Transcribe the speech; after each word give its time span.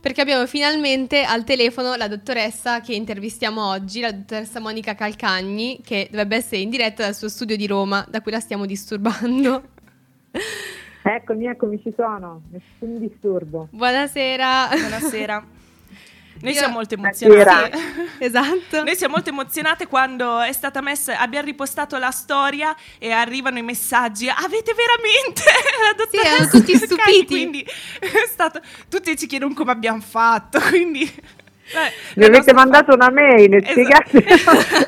perché 0.00 0.20
abbiamo 0.20 0.46
finalmente 0.46 1.22
al 1.22 1.44
telefono 1.44 1.94
la 1.94 2.08
dottoressa 2.08 2.80
che 2.80 2.94
intervistiamo 2.94 3.66
oggi, 3.66 4.00
la 4.00 4.12
dottoressa 4.12 4.60
Monica 4.60 4.94
Calcagni, 4.94 5.80
che 5.84 6.08
dovrebbe 6.10 6.36
essere 6.36 6.60
in 6.60 6.70
diretta 6.70 7.02
dal 7.02 7.14
suo 7.14 7.28
studio 7.28 7.56
di 7.56 7.66
Roma, 7.66 8.06
da 8.08 8.20
cui 8.20 8.32
la 8.32 8.40
stiamo 8.40 8.66
disturbando. 8.66 9.62
Eccomi, 11.02 11.46
eccomi, 11.46 11.80
ci 11.82 11.92
sono, 11.96 12.42
nessun 12.50 12.98
disturbo. 12.98 13.68
Buonasera. 13.70 14.68
Buonasera. 14.70 15.46
Noi 16.40 16.54
siamo 16.54 16.74
molto 16.74 16.94
emozionate. 16.94 17.78
esatto. 18.18 18.84
Noi 18.84 18.96
siamo 18.96 19.14
molto 19.14 19.30
emozionate 19.30 19.86
quando 19.86 20.40
è 20.40 20.52
stata 20.52 20.80
messa, 20.80 21.18
abbiamo 21.18 21.46
ripostato 21.46 21.96
la 21.98 22.10
storia 22.10 22.74
e 22.98 23.10
arrivano 23.10 23.58
i 23.58 23.62
messaggi. 23.62 24.28
Avete 24.28 24.74
veramente 24.74 25.42
la 25.82 25.94
dottoressa? 25.96 26.28
Sì, 26.28 26.34
erano 26.34 26.50
tutti 26.50 26.76
stupiti. 26.76 27.26
Quindi 27.26 27.66
è 27.98 28.26
stato, 28.28 28.60
tutti 28.88 29.16
ci 29.16 29.26
chiedono 29.26 29.54
come 29.54 29.72
abbiamo 29.72 30.00
fatto. 30.00 30.60
Quindi 30.60 31.02
eh, 31.70 31.92
Mi 32.14 32.24
avete 32.24 32.54
mandato 32.54 32.94
una 32.94 33.10
mail, 33.10 33.54
esatto. 33.54 33.72
spiegate. 33.72 34.24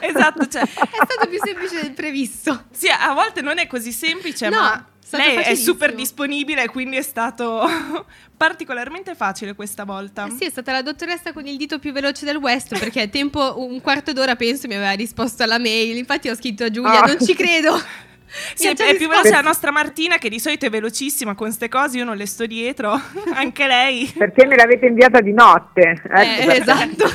esatto, 0.07 0.47
cioè. 0.47 0.63
è 0.63 0.67
stato 0.67 1.29
più 1.29 1.39
semplice 1.43 1.83
del 1.83 1.93
previsto. 1.93 2.65
Sì, 2.71 2.89
a 2.89 3.13
volte 3.13 3.43
non 3.43 3.59
è 3.59 3.67
così 3.67 3.93
semplice, 3.93 4.49
no. 4.49 4.57
ma 4.57 4.87
lei 5.17 5.37
è 5.37 5.55
super 5.55 5.95
disponibile, 5.95 6.69
quindi 6.69 6.97
è 6.97 7.03
stato 7.03 7.69
particolarmente 8.37 9.15
facile 9.15 9.55
questa 9.55 9.85
volta. 9.85 10.27
Eh 10.27 10.31
sì, 10.31 10.45
è 10.45 10.51
stata 10.51 10.73
la 10.73 10.83
dottoressa 10.83 11.33
con 11.33 11.47
il 11.47 11.57
dito 11.57 11.79
più 11.79 11.93
veloce 11.93 12.25
del 12.25 12.37
West, 12.37 12.79
perché 12.79 13.09
tempo 13.09 13.55
un 13.59 13.81
quarto 13.81 14.13
d'ora 14.13 14.37
penso 14.37 14.69
mi 14.69 14.75
aveva 14.75 14.93
risposto 14.93 15.43
alla 15.43 15.59
mail. 15.59 15.97
Infatti 15.97 16.29
ho 16.29 16.35
scritto 16.35 16.65
a 16.65 16.71
Giulia, 16.71 17.03
oh. 17.03 17.07
non 17.07 17.19
ci 17.21 17.35
credo. 17.35 17.81
Sì, 18.55 18.69
è, 18.69 18.77
è 18.77 18.95
più 18.95 19.09
veloce 19.09 19.31
la 19.31 19.41
nostra 19.41 19.73
Martina 19.73 20.17
che 20.17 20.29
di 20.29 20.39
solito 20.39 20.67
è 20.67 20.71
velocissima 20.71 21.35
con 21.35 21.49
queste 21.49 21.69
cose, 21.69 21.99
io 21.99 22.05
non 22.05 22.17
le 22.17 22.27
sto 22.27 22.47
dietro, 22.47 22.93
anche 23.35 23.67
lei. 23.67 24.13
Perché 24.17 24.47
me 24.47 24.55
l'avete 24.55 24.87
inviata 24.87 25.21
di 25.21 25.33
notte. 25.33 26.01
Ecco 26.09 26.51
eh, 26.51 26.57
esatto. 26.57 27.09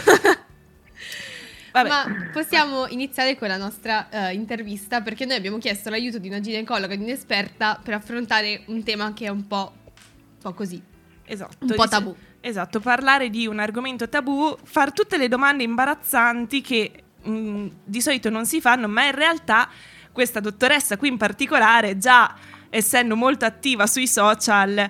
Vabbè. 1.76 1.90
Ma 1.90 2.29
possiamo 2.31 2.87
iniziare 2.87 3.37
con 3.37 3.49
la 3.49 3.57
nostra 3.57 4.07
uh, 4.09 4.34
intervista 4.34 5.01
perché 5.01 5.26
noi 5.26 5.35
abbiamo 5.35 5.57
chiesto 5.57 5.90
l'aiuto 5.90 6.20
di 6.20 6.29
una 6.29 6.40
ginecologa, 6.40 6.95
di 6.95 7.04
un'esperta 7.04 7.79
per 7.84 7.95
affrontare 7.95 8.63
un 8.68 8.81
tema 8.84 9.12
che 9.13 9.26
è 9.26 9.29
un 9.29 9.45
po', 9.45 9.73
un 9.84 10.41
po 10.41 10.53
così. 10.53 10.81
Esatto. 11.26 11.57
Un 11.59 11.73
po' 11.76 11.87
tabù. 11.87 12.15
Esatto, 12.40 12.79
parlare 12.79 13.29
di 13.29 13.46
un 13.46 13.59
argomento 13.59 14.07
tabù, 14.07 14.55
fare 14.63 14.91
tutte 14.91 15.18
le 15.18 15.27
domande 15.27 15.63
imbarazzanti 15.63 16.62
che 16.62 16.91
mh, 17.23 17.29
mm, 17.29 17.68
di 17.84 18.01
solito 18.01 18.29
non 18.29 18.46
si 18.46 18.62
fanno, 18.62 18.87
ma 18.87 19.05
in 19.05 19.15
realtà 19.15 19.68
questa 20.13 20.40
dottoressa 20.40 20.96
qui 20.96 21.09
in 21.09 21.18
particolare, 21.18 21.98
già 21.98 22.34
essendo 22.70 23.18
molto 23.18 23.43
attiva 23.43 23.85
sui 23.85 24.07
social, 24.07 24.90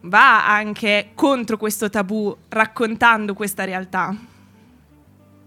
va 0.00 0.46
anche 0.46 1.12
contro 1.14 1.56
questo 1.56 1.88
tabù 1.88 2.36
raccontando 2.48 3.32
questa 3.32 3.64
realtà. 3.64 4.14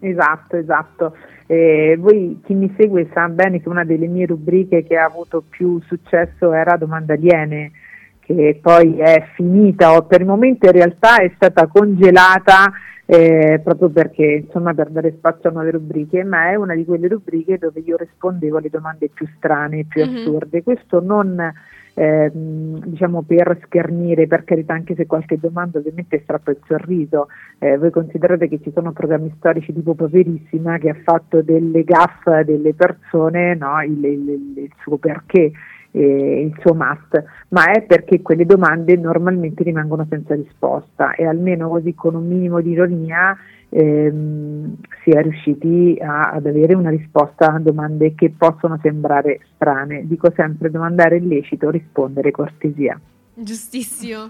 Esatto, 0.01 0.57
esatto. 0.57 1.15
Eh, 1.45 1.95
voi 1.99 2.39
chi 2.43 2.53
mi 2.55 2.73
segue 2.77 3.09
sa 3.13 3.27
bene 3.27 3.61
che 3.61 3.69
una 3.69 3.83
delle 3.83 4.07
mie 4.07 4.25
rubriche 4.25 4.83
che 4.83 4.97
ha 4.97 5.05
avuto 5.05 5.43
più 5.47 5.79
successo 5.81 6.51
era 6.53 6.75
Domanda 6.75 7.13
Aliene, 7.13 7.71
che 8.19 8.59
poi 8.61 8.97
è 8.97 9.27
finita 9.35 9.93
o 9.93 10.03
per 10.03 10.21
il 10.21 10.27
momento 10.27 10.65
in 10.65 10.71
realtà 10.71 11.17
è 11.17 11.31
stata 11.35 11.67
congelata 11.67 12.71
eh, 13.05 13.59
proprio 13.63 13.89
perché 13.89 14.43
insomma 14.45 14.73
per 14.73 14.89
dare 14.89 15.13
spazio 15.17 15.49
a 15.49 15.51
nuove 15.51 15.71
rubriche, 15.71 16.23
ma 16.23 16.49
è 16.49 16.55
una 16.55 16.73
di 16.73 16.85
quelle 16.85 17.07
rubriche 17.07 17.57
dove 17.57 17.81
io 17.81 17.97
rispondevo 17.97 18.57
alle 18.57 18.69
domande 18.69 19.09
più 19.09 19.27
strane, 19.35 19.85
più 19.87 20.03
mm-hmm. 20.03 20.15
assurde. 20.15 20.63
Questo 20.63 21.01
non 21.01 21.53
eh, 21.93 22.31
diciamo 22.33 23.21
per 23.23 23.59
schernire, 23.65 24.27
per 24.27 24.43
carità, 24.43 24.73
anche 24.73 24.95
se 24.95 25.05
qualche 25.05 25.37
domanda 25.39 25.79
ovviamente 25.79 26.21
strappa 26.23 26.51
il 26.51 26.59
sorriso. 26.65 27.27
Eh, 27.59 27.77
voi 27.77 27.91
considerate 27.91 28.47
che 28.47 28.59
ci 28.61 28.71
sono 28.73 28.91
programmi 28.91 29.33
storici 29.37 29.73
tipo 29.73 29.93
Poverissima 29.93 30.77
che 30.77 30.89
ha 30.89 30.97
fatto 31.03 31.41
delle 31.41 31.83
gaffe 31.83 32.43
delle 32.45 32.73
persone, 32.73 33.55
no? 33.55 33.81
il, 33.83 34.03
il, 34.03 34.29
il 34.55 34.71
suo 34.81 34.97
perché 34.97 35.51
il 35.93 36.55
suo 36.61 36.73
must, 36.73 37.21
ma 37.49 37.65
è 37.71 37.81
perché 37.83 38.21
quelle 38.21 38.45
domande 38.45 38.95
normalmente 38.95 39.61
rimangono 39.63 40.05
senza 40.09 40.35
risposta 40.35 41.15
e 41.15 41.25
almeno 41.25 41.67
così 41.67 41.93
con 41.93 42.15
un 42.15 42.25
minimo 42.25 42.61
di 42.61 42.71
ironia 42.71 43.37
ehm, 43.71 44.75
si 45.03 45.09
è 45.09 45.21
riusciti 45.21 45.97
a, 45.99 46.31
ad 46.31 46.45
avere 46.45 46.73
una 46.73 46.89
risposta 46.89 47.53
a 47.53 47.59
domande 47.59 48.13
che 48.13 48.33
possono 48.37 48.77
sembrare 48.81 49.39
strane. 49.55 50.05
Dico 50.05 50.31
sempre 50.35 50.69
domandare 50.69 51.17
illecito, 51.17 51.69
rispondere 51.69 52.31
cortesia. 52.31 52.99
Giustissimo. 53.33 54.29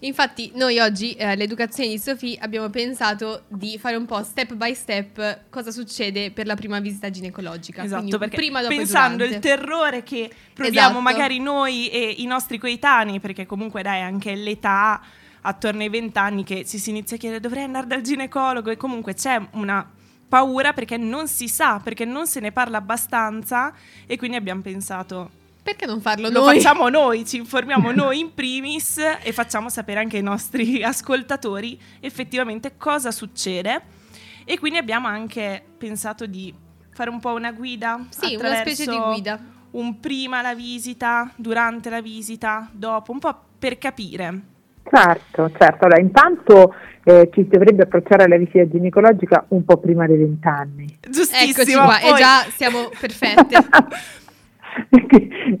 Infatti 0.00 0.52
noi 0.54 0.78
oggi 0.78 1.14
eh, 1.14 1.24
all'educazione 1.24 1.88
di 1.88 1.98
Sofì 1.98 2.36
abbiamo 2.40 2.68
pensato 2.68 3.44
di 3.48 3.78
fare 3.78 3.96
un 3.96 4.04
po' 4.04 4.22
step 4.22 4.52
by 4.54 4.74
step 4.74 5.44
cosa 5.48 5.70
succede 5.70 6.30
per 6.30 6.46
la 6.46 6.54
prima 6.54 6.78
visita 6.78 7.08
ginecologica. 7.08 7.82
Esatto, 7.82 8.18
perché 8.18 8.36
prima, 8.36 8.60
dopo 8.60 8.74
pensando 8.74 9.24
il 9.24 9.38
terrore 9.38 10.02
che 10.02 10.30
proviamo 10.52 10.98
esatto. 10.98 11.00
magari 11.00 11.40
noi 11.40 11.88
e 11.88 12.16
i 12.18 12.26
nostri 12.26 12.58
coetanei, 12.58 13.18
perché 13.18 13.46
comunque 13.46 13.82
dai 13.82 14.02
anche 14.02 14.34
l'età 14.34 15.00
attorno 15.46 15.82
ai 15.82 15.88
20 15.88 16.18
anni 16.18 16.44
che 16.44 16.64
ci 16.64 16.78
si 16.78 16.90
inizia 16.90 17.16
a 17.16 17.18
chiedere 17.18 17.40
dovrei 17.40 17.64
andare 17.64 17.86
dal 17.86 18.00
ginecologo 18.00 18.70
e 18.70 18.76
comunque 18.76 19.14
c'è 19.14 19.40
una 19.52 19.88
paura 20.28 20.72
perché 20.72 20.96
non 20.96 21.28
si 21.28 21.48
sa, 21.48 21.80
perché 21.82 22.04
non 22.04 22.26
se 22.26 22.40
ne 22.40 22.52
parla 22.52 22.78
abbastanza 22.78 23.72
e 24.06 24.16
quindi 24.16 24.36
abbiamo 24.36 24.62
pensato 24.62 25.42
perché 25.64 25.86
non 25.86 26.02
farlo 26.02 26.28
Lo 26.28 26.40
noi? 26.40 26.54
Lo 26.54 26.60
facciamo 26.60 26.88
noi, 26.90 27.24
ci 27.24 27.38
informiamo 27.38 27.90
noi 27.92 28.18
in 28.20 28.34
primis 28.34 28.98
e 28.98 29.32
facciamo 29.32 29.70
sapere 29.70 29.98
anche 29.98 30.18
ai 30.18 30.22
nostri 30.22 30.82
ascoltatori 30.84 31.80
effettivamente 32.00 32.76
cosa 32.76 33.10
succede. 33.10 34.02
E 34.44 34.58
quindi 34.58 34.78
abbiamo 34.78 35.06
anche 35.06 35.64
pensato 35.78 36.26
di 36.26 36.52
fare 36.90 37.08
un 37.08 37.18
po' 37.18 37.32
una 37.32 37.50
guida. 37.50 38.04
Sì, 38.10 38.34
una 38.34 38.56
specie 38.56 38.84
di 38.84 38.98
guida. 38.98 39.40
Un 39.70 40.00
prima 40.00 40.42
la 40.42 40.54
visita, 40.54 41.32
durante 41.34 41.88
la 41.88 42.02
visita, 42.02 42.68
dopo, 42.70 43.10
un 43.12 43.18
po' 43.18 43.34
per 43.58 43.78
capire. 43.78 44.53
Certo, 44.84 45.50
certo. 45.56 45.84
Allora, 45.86 46.00
intanto 46.00 46.74
eh, 47.04 47.28
ci 47.32 47.42
si 47.42 47.48
dovrebbe 47.48 47.84
approcciare 47.84 48.24
alla 48.24 48.36
visita 48.36 48.68
ginecologica 48.68 49.46
un 49.48 49.64
po' 49.64 49.78
prima 49.78 50.06
dei 50.06 50.18
vent'anni. 50.18 50.98
Giustissimo. 51.00 51.50
Eccoci 51.50 51.74
qua, 51.74 51.98
poi... 52.00 52.10
e 52.10 52.14
già 52.16 52.44
siamo 52.50 52.90
perfette. 52.98 53.56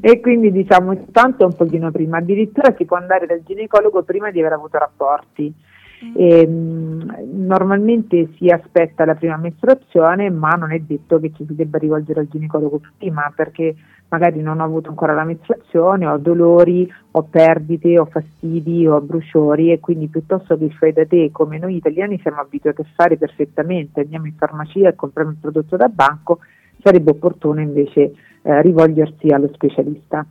e 0.00 0.20
quindi 0.20 0.50
diciamo 0.52 0.92
intanto 0.92 1.44
un 1.44 1.54
pochino 1.54 1.90
prima, 1.90 2.18
addirittura 2.18 2.74
si 2.76 2.84
può 2.84 2.96
andare 2.96 3.26
dal 3.26 3.42
ginecologo 3.44 4.02
prima 4.02 4.30
di 4.30 4.40
aver 4.40 4.52
avuto 4.52 4.78
rapporti. 4.78 5.52
Mm. 6.04 6.12
E, 6.16 6.46
mh, 6.46 7.46
normalmente 7.46 8.28
si 8.36 8.48
aspetta 8.48 9.04
la 9.04 9.14
prima 9.14 9.36
mestruazione, 9.36 10.28
ma 10.30 10.50
non 10.50 10.72
è 10.72 10.78
detto 10.80 11.18
che 11.18 11.32
ci 11.34 11.44
si 11.46 11.54
debba 11.54 11.78
rivolgere 11.78 12.20
al 12.20 12.28
ginecologo 12.28 12.80
prima 12.98 13.32
perché 13.34 13.74
magari 14.14 14.40
non 14.40 14.60
ho 14.60 14.64
avuto 14.64 14.90
ancora 14.90 15.12
la 15.12 15.24
mestruazione, 15.24 16.06
ho 16.06 16.18
dolori, 16.18 16.88
ho 17.12 17.22
perdite, 17.24 17.98
ho 17.98 18.04
fastidi, 18.04 18.86
ho 18.86 19.00
bruciori 19.00 19.72
e 19.72 19.80
quindi 19.80 20.06
piuttosto 20.06 20.56
che 20.56 20.70
fai 20.70 20.92
da 20.92 21.04
te 21.04 21.30
come 21.32 21.58
noi 21.58 21.74
italiani 21.74 22.20
siamo 22.20 22.40
abituati 22.40 22.80
a 22.80 22.86
fare 22.94 23.16
perfettamente, 23.16 24.02
andiamo 24.02 24.26
in 24.26 24.34
farmacia 24.36 24.88
e 24.88 24.94
compriamo 24.94 25.30
il 25.30 25.38
prodotto 25.40 25.76
da 25.76 25.88
banco, 25.88 26.38
sarebbe 26.80 27.10
opportuno 27.10 27.60
invece 27.60 28.12
eh, 28.42 28.62
rivolgersi 28.62 29.28
allo 29.30 29.50
specialista. 29.52 30.24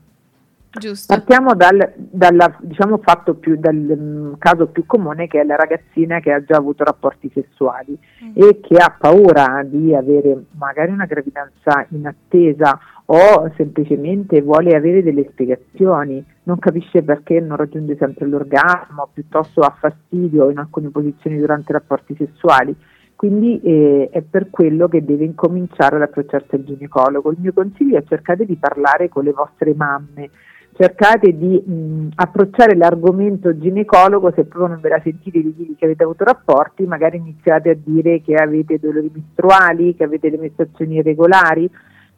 Giusto. 0.75 1.13
Partiamo 1.13 1.53
dal, 1.53 1.93
dal, 1.95 2.55
diciamo, 2.61 2.99
più, 3.39 3.57
dal 3.57 3.75
um, 3.75 4.37
caso 4.39 4.65
più 4.67 4.87
comune 4.87 5.27
che 5.27 5.41
è 5.41 5.43
la 5.43 5.55
ragazzina 5.55 6.19
che 6.19 6.31
ha 6.31 6.43
già 6.43 6.55
avuto 6.55 6.83
rapporti 6.83 7.29
sessuali 7.31 7.95
mm. 8.23 8.31
e 8.33 8.59
che 8.59 8.77
ha 8.77 8.95
paura 8.97 9.61
di 9.63 9.93
avere 9.93 10.45
magari 10.57 10.91
una 10.91 11.05
gravidanza 11.05 11.85
in 11.89 12.07
attesa 12.07 12.79
o 13.05 13.51
semplicemente 13.55 14.41
vuole 14.41 14.75
avere 14.75 15.03
delle 15.03 15.27
spiegazioni, 15.29 16.23
non 16.43 16.59
capisce 16.59 17.03
perché 17.03 17.39
non 17.39 17.57
raggiunge 17.57 17.95
sempre 17.97 18.27
l'orgasmo, 18.27 19.09
piuttosto 19.13 19.61
ha 19.61 19.75
fastidio 19.77 20.49
in 20.49 20.57
alcune 20.57 20.89
posizioni 20.89 21.37
durante 21.37 21.71
i 21.71 21.73
rapporti 21.73 22.15
sessuali 22.15 22.75
quindi 23.23 23.57
eh, 23.61 24.09
è 24.11 24.21
per 24.21 24.49
quello 24.49 24.89
che 24.89 25.05
deve 25.05 25.23
incominciare 25.23 25.95
ad 25.95 26.01
approcciarsi 26.01 26.55
al 26.55 26.65
ginecologo. 26.65 27.31
Il 27.31 27.37
mio 27.39 27.53
consiglio 27.53 27.97
è 27.97 28.03
cercate 28.05 28.43
di 28.45 28.57
parlare 28.57 29.07
con 29.07 29.23
le 29.23 29.31
vostre 29.31 29.73
mamme, 29.73 30.29
cercate 30.75 31.37
di 31.37 31.57
mh, 31.57 32.09
approcciare 32.15 32.75
l'argomento 32.75 33.57
ginecologo 33.57 34.33
se 34.35 34.43
proprio 34.43 34.67
non 34.67 34.81
ve 34.81 34.89
la 34.89 34.99
sentite 35.01 35.41
di 35.41 35.53
dire 35.55 35.73
che 35.77 35.85
avete 35.85 36.03
avuto 36.03 36.25
rapporti, 36.25 36.85
magari 36.85 37.15
iniziate 37.15 37.69
a 37.69 37.77
dire 37.81 38.21
che 38.21 38.35
avete 38.35 38.77
dolori 38.77 39.09
mestruali, 39.13 39.95
che 39.95 40.03
avete 40.03 40.29
le 40.29 40.39
mestruazioni 40.39 40.95
irregolari, 40.95 41.69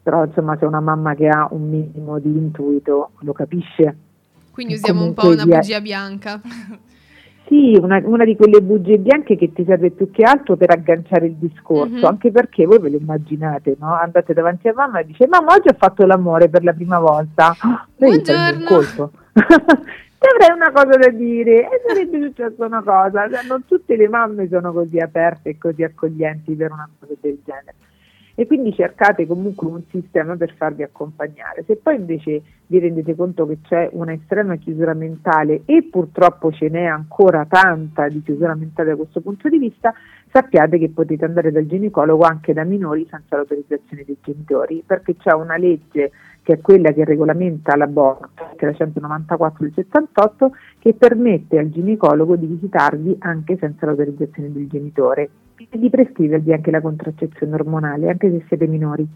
però 0.06 0.24
insomma 0.24 0.56
se 0.56 0.64
una 0.64 0.78
mamma 0.78 1.16
che 1.16 1.26
ha 1.26 1.48
un 1.50 1.68
minimo 1.68 2.20
di 2.20 2.28
intuito 2.28 3.10
lo 3.22 3.32
capisce. 3.32 3.96
Quindi 4.52 4.74
usiamo 4.74 5.02
un 5.02 5.14
po' 5.14 5.30
una 5.30 5.44
bugia 5.44 5.80
bianca. 5.80 6.40
Sì, 7.48 7.76
una, 7.80 8.00
una, 8.04 8.24
di 8.24 8.36
quelle 8.36 8.60
bugie 8.60 8.98
bianche 8.98 9.36
che 9.36 9.52
ti 9.52 9.64
serve 9.64 9.90
più 9.90 10.12
che 10.12 10.22
altro 10.22 10.56
per 10.56 10.70
agganciare 10.70 11.26
il 11.26 11.34
discorso, 11.34 11.92
mm-hmm. 11.92 12.04
anche 12.04 12.30
perché 12.30 12.66
voi 12.66 12.78
ve 12.78 12.90
lo 12.90 12.98
immaginate, 12.98 13.76
no? 13.80 13.94
Andate 13.94 14.32
davanti 14.32 14.68
a 14.68 14.74
mamma 14.74 15.00
e 15.00 15.06
dice 15.06 15.26
mamma 15.26 15.54
oggi 15.54 15.68
ho 15.68 15.76
fatto 15.76 16.06
l'amore 16.06 16.48
per 16.48 16.62
la 16.62 16.72
prima 16.72 17.00
volta, 17.00 17.52
Buongiorno. 17.96 18.64
colpo. 18.64 19.10
avrei 19.34 20.56
una 20.56 20.72
cosa 20.72 20.96
da 20.98 21.10
dire 21.10 21.68
e 21.68 21.82
sarebbe 21.86 22.20
successa 22.20 22.64
una 22.64 22.82
cosa. 22.82 23.28
Cioè, 23.28 23.44
non 23.48 23.64
tutte 23.64 23.96
le 23.96 24.08
mamme 24.08 24.48
sono 24.48 24.72
così 24.72 24.98
aperte 24.98 25.50
e 25.50 25.58
così 25.58 25.82
accoglienti 25.82 26.54
per 26.54 26.70
una 26.70 26.88
cosa 26.98 27.12
del 27.20 27.38
genere 27.44 27.74
e 28.38 28.46
quindi 28.46 28.74
cercate 28.74 29.26
comunque 29.26 29.66
un 29.66 29.82
sistema 29.90 30.36
per 30.36 30.54
farvi 30.56 30.82
accompagnare. 30.82 31.64
Se 31.66 31.76
poi 31.76 31.96
invece 31.96 32.42
vi 32.66 32.78
rendete 32.78 33.14
conto 33.14 33.46
che 33.46 33.58
c'è 33.62 33.88
una 33.92 34.12
estrema 34.12 34.56
chiusura 34.56 34.92
mentale 34.92 35.62
e 35.64 35.88
purtroppo 35.90 36.52
ce 36.52 36.68
n'è 36.68 36.84
ancora 36.84 37.46
tanta 37.46 38.08
di 38.08 38.22
chiusura 38.22 38.54
mentale 38.54 38.90
da 38.90 38.96
questo 38.96 39.22
punto 39.22 39.48
di 39.48 39.58
vista, 39.58 39.94
sappiate 40.30 40.78
che 40.78 40.90
potete 40.90 41.24
andare 41.24 41.50
dal 41.50 41.66
ginecologo 41.66 42.24
anche 42.24 42.52
da 42.52 42.64
minori 42.64 43.06
senza 43.10 43.36
l'autorizzazione 43.36 44.04
dei 44.04 44.18
genitori, 44.20 44.82
perché 44.86 45.16
c'è 45.16 45.32
una 45.32 45.56
legge 45.56 46.12
che 46.42 46.52
è 46.52 46.60
quella 46.60 46.92
che 46.92 47.04
regolamenta 47.06 47.74
l'aborto, 47.74 48.50
che 48.54 48.66
è 48.66 48.70
la 48.70 48.76
194 48.76 49.64
del 49.64 49.72
78, 49.74 50.50
che 50.78 50.92
permette 50.92 51.58
al 51.58 51.70
ginecologo 51.70 52.36
di 52.36 52.46
visitarvi 52.46 53.16
anche 53.20 53.56
senza 53.58 53.86
l'autorizzazione 53.86 54.52
del 54.52 54.68
genitore 54.68 55.30
e 55.70 55.78
di 55.78 55.90
prescrivervi 55.90 56.52
anche 56.52 56.70
la 56.70 56.80
contraccezione 56.80 57.54
ormonale, 57.54 58.10
anche 58.10 58.30
se 58.30 58.44
siete 58.48 58.66
minori. 58.66 59.06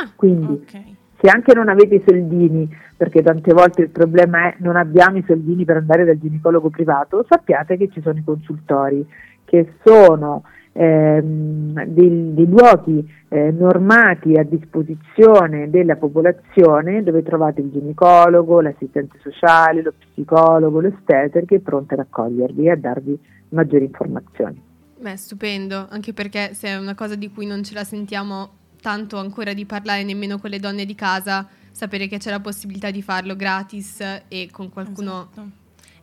Ah, 0.00 0.10
Quindi, 0.14 0.62
okay. 0.66 0.96
se 1.18 1.28
anche 1.28 1.54
non 1.54 1.68
avete 1.68 1.96
i 1.96 2.02
soldini, 2.06 2.68
perché 2.96 3.22
tante 3.22 3.52
volte 3.52 3.82
il 3.82 3.90
problema 3.90 4.48
è 4.48 4.56
non 4.58 4.76
abbiamo 4.76 5.18
i 5.18 5.24
soldini 5.26 5.64
per 5.64 5.76
andare 5.76 6.04
dal 6.04 6.18
ginecologo 6.18 6.70
privato, 6.70 7.24
sappiate 7.28 7.76
che 7.76 7.88
ci 7.88 8.00
sono 8.00 8.18
i 8.18 8.24
consultori, 8.24 9.04
che 9.44 9.72
sono 9.82 10.44
ehm, 10.72 11.84
dei, 11.84 12.34
dei, 12.34 12.48
luoghi 12.48 13.06
eh, 13.28 13.50
normati 13.50 14.36
a 14.36 14.44
disposizione 14.44 15.70
della 15.70 15.96
popolazione 15.96 17.02
dove 17.02 17.22
trovate 17.22 17.60
il 17.60 17.70
ginecologo, 17.70 18.60
l'assistente 18.60 19.18
sociale, 19.20 19.82
lo 19.82 19.92
psicologo, 19.98 20.80
l'osteter 20.80 21.44
che 21.44 21.56
è 21.56 21.60
pronto 21.60 21.94
ad 21.94 22.00
accogliervi 22.00 22.66
e 22.66 22.70
a 22.70 22.76
darvi 22.76 23.18
maggiori 23.50 23.84
informazioni. 23.84 24.70
Beh, 25.02 25.16
stupendo, 25.16 25.88
anche 25.90 26.12
perché 26.12 26.54
se 26.54 26.68
è 26.68 26.78
una 26.78 26.94
cosa 26.94 27.16
di 27.16 27.28
cui 27.28 27.44
non 27.44 27.64
ce 27.64 27.74
la 27.74 27.82
sentiamo 27.82 28.60
tanto 28.80 29.18
ancora 29.18 29.52
di 29.52 29.66
parlare 29.66 30.04
nemmeno 30.04 30.38
con 30.38 30.48
le 30.48 30.60
donne 30.60 30.84
di 30.84 30.94
casa, 30.94 31.48
sapere 31.72 32.06
che 32.06 32.18
c'è 32.18 32.30
la 32.30 32.38
possibilità 32.38 32.88
di 32.92 33.02
farlo 33.02 33.34
gratis 33.34 33.98
e 34.28 34.48
con 34.52 34.70
qualcuno 34.70 35.28
esatto. 35.32 35.50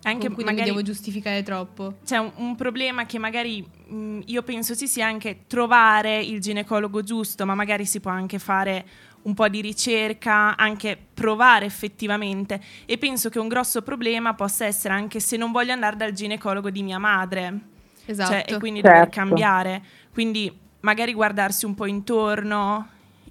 anche 0.01 0.27
con 0.27 0.35
cui 0.35 0.43
magari 0.43 0.67
non 0.67 0.75
devo 0.75 0.81
giustificare 0.81 1.43
troppo. 1.43 1.99
C'è 2.03 2.17
un, 2.17 2.29
un 2.35 2.55
problema 2.57 3.05
che 3.05 3.19
magari 3.19 3.65
mh, 3.87 3.95
mm, 3.95 4.21
io 4.25 4.43
penso 4.43 4.73
si 4.73 4.85
sia 4.85 5.07
anche 5.07 5.45
trovare 5.47 6.21
il 6.21 6.41
ginecologo 6.41 7.01
giusto, 7.01 7.45
ma 7.45 7.55
magari 7.55 7.85
si 7.85 8.01
può 8.01 8.11
anche 8.11 8.37
fare 8.37 8.85
un 9.21 9.33
po' 9.33 9.47
di 9.47 9.61
ricerca, 9.61 10.57
anche 10.57 10.97
provare 11.13 11.65
effettivamente 11.65 12.61
e 12.85 12.97
penso 12.97 13.29
che 13.29 13.39
un 13.39 13.47
grosso 13.47 13.81
problema 13.81 14.33
possa 14.33 14.65
essere 14.65 14.93
anche 14.93 15.21
se 15.21 15.37
non 15.37 15.53
voglio 15.53 15.71
andare 15.71 15.95
dal 15.95 16.11
ginecologo 16.11 16.69
di 16.69 16.83
mia 16.83 16.99
madre 16.99 17.68
Esatto. 18.09 18.31
Cioè, 18.31 18.43
e 18.47 18.57
quindi 18.57 18.81
certo. 18.81 18.97
dover 18.97 19.09
cambiare. 19.09 19.81
Quindi 20.11 20.51
magari 20.79 21.13
guardarsi 21.13 21.65
un 21.65 21.75
po' 21.75 21.85
intorno, 21.85 22.87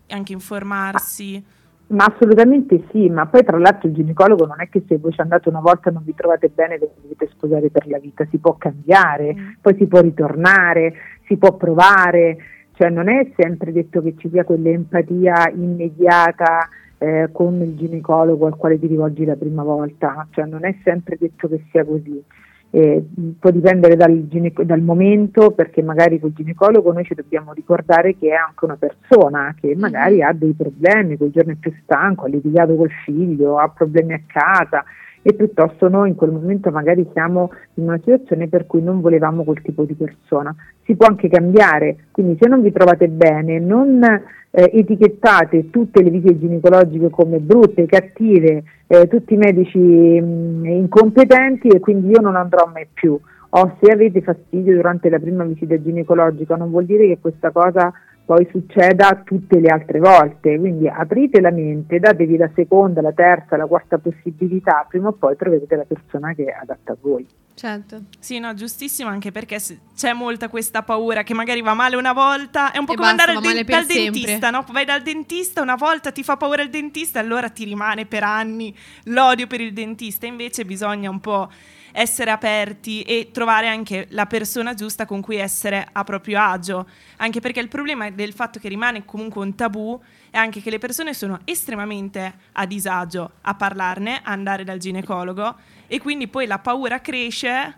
anche 0.08 0.32
informarsi. 0.32 1.44
Ma 1.88 2.04
assolutamente 2.04 2.84
sì, 2.90 3.08
ma 3.08 3.26
poi 3.26 3.42
tra 3.42 3.58
l'altro 3.58 3.88
il 3.88 3.94
ginecologo 3.94 4.44
non 4.44 4.60
è 4.60 4.68
che 4.68 4.84
se 4.86 4.98
voi 4.98 5.10
ci 5.12 5.22
andate 5.22 5.48
una 5.48 5.60
volta 5.60 5.88
e 5.88 5.92
non 5.92 6.04
vi 6.04 6.14
trovate 6.14 6.50
bene 6.50 6.76
vi 6.76 6.86
dovete 7.00 7.28
sposare 7.32 7.70
per 7.70 7.88
la 7.88 7.98
vita, 7.98 8.26
si 8.30 8.36
può 8.36 8.56
cambiare, 8.56 9.34
mm. 9.34 9.48
poi 9.62 9.74
si 9.78 9.86
può 9.86 10.00
ritornare, 10.00 10.92
si 11.26 11.38
può 11.38 11.56
provare, 11.56 12.36
cioè 12.74 12.90
non 12.90 13.08
è 13.08 13.32
sempre 13.34 13.72
detto 13.72 14.02
che 14.02 14.14
ci 14.18 14.28
sia 14.28 14.44
quell'empatia 14.44 15.50
immediata 15.54 16.68
eh, 16.98 17.30
con 17.32 17.58
il 17.62 17.74
ginecologo 17.74 18.46
al 18.46 18.56
quale 18.56 18.78
ti 18.78 18.86
rivolgi 18.86 19.24
la 19.24 19.36
prima 19.36 19.62
volta, 19.62 20.26
cioè 20.32 20.44
non 20.44 20.66
è 20.66 20.76
sempre 20.84 21.16
detto 21.18 21.48
che 21.48 21.64
sia 21.70 21.86
così. 21.86 22.22
Eh, 22.70 23.02
può 23.38 23.50
dipendere 23.50 23.96
dal, 23.96 24.14
dal, 24.18 24.82
momento 24.82 25.52
perché 25.52 25.82
magari 25.82 26.20
col 26.20 26.34
ginecologo 26.34 26.92
noi 26.92 27.04
ci 27.04 27.14
dobbiamo 27.14 27.54
ricordare 27.54 28.14
che 28.18 28.28
è 28.28 28.34
anche 28.34 28.64
una 28.66 28.76
persona 28.76 29.54
che 29.58 29.68
mm-hmm. 29.68 29.78
magari 29.78 30.22
ha 30.22 30.34
dei 30.34 30.52
problemi, 30.52 31.16
quel 31.16 31.30
giorno 31.30 31.52
è 31.52 31.56
più 31.56 31.72
stanco, 31.82 32.26
ha 32.26 32.28
litigato 32.28 32.76
col 32.76 32.90
figlio, 33.04 33.56
ha 33.58 33.70
problemi 33.70 34.12
a 34.12 34.20
casa 34.26 34.84
e 35.28 35.34
piuttosto 35.34 35.90
noi 35.90 36.08
in 36.08 36.14
quel 36.14 36.30
momento 36.30 36.70
magari 36.70 37.06
siamo 37.12 37.50
in 37.74 37.84
una 37.84 37.98
situazione 37.98 38.48
per 38.48 38.66
cui 38.66 38.82
non 38.82 39.02
volevamo 39.02 39.44
quel 39.44 39.60
tipo 39.60 39.84
di 39.84 39.92
persona. 39.92 40.56
Si 40.84 40.96
può 40.96 41.06
anche 41.06 41.28
cambiare, 41.28 42.06
quindi 42.12 42.38
se 42.40 42.48
non 42.48 42.62
vi 42.62 42.72
trovate 42.72 43.08
bene 43.08 43.58
non 43.58 44.02
eh, 44.02 44.70
etichettate 44.72 45.68
tutte 45.68 46.02
le 46.02 46.08
visite 46.08 46.38
ginecologiche 46.38 47.10
come 47.10 47.40
brutte, 47.40 47.84
cattive, 47.84 48.62
eh, 48.86 49.06
tutti 49.06 49.34
i 49.34 49.36
medici 49.36 49.78
mh, 49.78 50.64
incompetenti 50.64 51.68
e 51.68 51.78
quindi 51.78 52.08
io 52.08 52.22
non 52.22 52.34
andrò 52.34 52.66
mai 52.72 52.86
più. 52.90 53.20
O 53.50 53.76
se 53.82 53.92
avete 53.92 54.22
fastidio 54.22 54.76
durante 54.76 55.10
la 55.10 55.18
prima 55.18 55.44
visita 55.44 55.78
ginecologica 55.78 56.56
non 56.56 56.70
vuol 56.70 56.86
dire 56.86 57.06
che 57.06 57.18
questa 57.20 57.50
cosa 57.50 57.92
poi 58.28 58.46
succeda 58.50 59.22
tutte 59.24 59.58
le 59.58 59.68
altre 59.68 60.00
volte, 60.00 60.58
quindi 60.58 60.86
aprite 60.86 61.40
la 61.40 61.50
mente, 61.50 61.98
datevi 61.98 62.36
la 62.36 62.50
seconda, 62.54 63.00
la 63.00 63.12
terza, 63.12 63.56
la 63.56 63.64
quarta 63.64 63.96
possibilità, 63.96 64.84
prima 64.86 65.08
o 65.08 65.12
poi 65.12 65.34
troverete 65.34 65.76
la 65.76 65.86
persona 65.88 66.34
che 66.34 66.44
è 66.44 66.58
adatta 66.60 66.92
a 66.92 66.96
voi. 67.00 67.26
Certo. 67.54 68.02
Sì, 68.18 68.38
no, 68.38 68.52
giustissimo, 68.52 69.08
anche 69.08 69.32
perché 69.32 69.56
c'è 69.96 70.12
molta 70.12 70.50
questa 70.50 70.82
paura 70.82 71.22
che 71.22 71.32
magari 71.32 71.62
va 71.62 71.72
male 71.72 71.96
una 71.96 72.12
volta, 72.12 72.70
è 72.70 72.76
un 72.76 72.84
po' 72.84 72.92
e 72.92 72.96
come 72.96 73.14
basta, 73.14 73.32
andare 73.32 73.54
de- 73.54 73.64
dal 73.64 73.84
sempre. 73.86 73.94
dentista, 73.94 74.50
no? 74.50 74.64
Vai 74.72 74.84
dal 74.84 75.00
dentista 75.00 75.62
una 75.62 75.76
volta, 75.76 76.12
ti 76.12 76.22
fa 76.22 76.36
paura 76.36 76.60
il 76.60 76.68
dentista, 76.68 77.20
allora 77.20 77.48
ti 77.48 77.64
rimane 77.64 78.04
per 78.04 78.24
anni 78.24 78.76
l'odio 79.04 79.46
per 79.46 79.62
il 79.62 79.72
dentista, 79.72 80.26
invece 80.26 80.66
bisogna 80.66 81.08
un 81.08 81.20
po' 81.20 81.48
essere 81.92 82.30
aperti 82.30 83.02
e 83.02 83.30
trovare 83.32 83.68
anche 83.68 84.06
la 84.10 84.26
persona 84.26 84.74
giusta 84.74 85.06
con 85.06 85.20
cui 85.20 85.36
essere 85.36 85.86
a 85.90 86.04
proprio 86.04 86.40
agio, 86.40 86.88
anche 87.16 87.40
perché 87.40 87.60
il 87.60 87.68
problema 87.68 88.10
del 88.10 88.32
fatto 88.32 88.58
che 88.58 88.68
rimane 88.68 89.04
comunque 89.04 89.42
un 89.42 89.54
tabù 89.54 90.00
è 90.30 90.36
anche 90.36 90.60
che 90.60 90.70
le 90.70 90.78
persone 90.78 91.14
sono 91.14 91.40
estremamente 91.44 92.34
a 92.52 92.66
disagio 92.66 93.32
a 93.42 93.54
parlarne, 93.54 94.20
a 94.22 94.32
andare 94.32 94.64
dal 94.64 94.78
ginecologo 94.78 95.56
e 95.86 96.00
quindi 96.00 96.28
poi 96.28 96.46
la 96.46 96.58
paura 96.58 97.00
cresce 97.00 97.76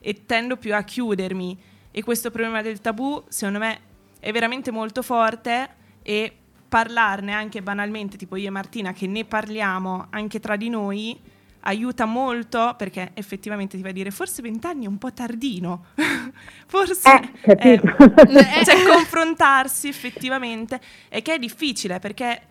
e 0.00 0.26
tendo 0.26 0.56
più 0.56 0.74
a 0.74 0.82
chiudermi. 0.82 1.70
E 1.90 2.02
questo 2.02 2.30
problema 2.30 2.62
del 2.62 2.80
tabù 2.80 3.22
secondo 3.28 3.58
me 3.58 3.80
è 4.18 4.32
veramente 4.32 4.70
molto 4.70 5.02
forte 5.02 5.68
e 6.02 6.36
parlarne 6.68 7.32
anche 7.32 7.62
banalmente, 7.62 8.16
tipo 8.16 8.36
io 8.36 8.48
e 8.48 8.50
Martina 8.50 8.92
che 8.92 9.06
ne 9.06 9.24
parliamo 9.24 10.06
anche 10.10 10.40
tra 10.40 10.56
di 10.56 10.70
noi, 10.70 11.20
aiuta 11.62 12.04
molto 12.04 12.74
perché 12.76 13.10
effettivamente 13.14 13.76
ti 13.76 13.82
va 13.82 13.90
a 13.90 13.92
dire 13.92 14.10
forse 14.10 14.42
vent'anni 14.42 14.84
è 14.84 14.88
un 14.88 14.98
po' 14.98 15.12
tardino, 15.12 15.86
forse 16.66 17.20
eh, 17.42 17.58
eh, 17.58 17.80
cioè 18.64 18.86
confrontarsi 18.86 19.88
effettivamente 19.88 20.80
e 21.08 21.22
che 21.22 21.34
è 21.34 21.38
difficile 21.38 21.98
perché 21.98 22.42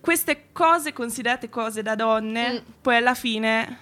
queste 0.00 0.46
cose 0.52 0.92
considerate 0.92 1.48
cose 1.48 1.82
da 1.82 1.94
donne, 1.94 2.52
mm. 2.52 2.56
poi 2.80 2.96
alla 2.96 3.14
fine 3.14 3.78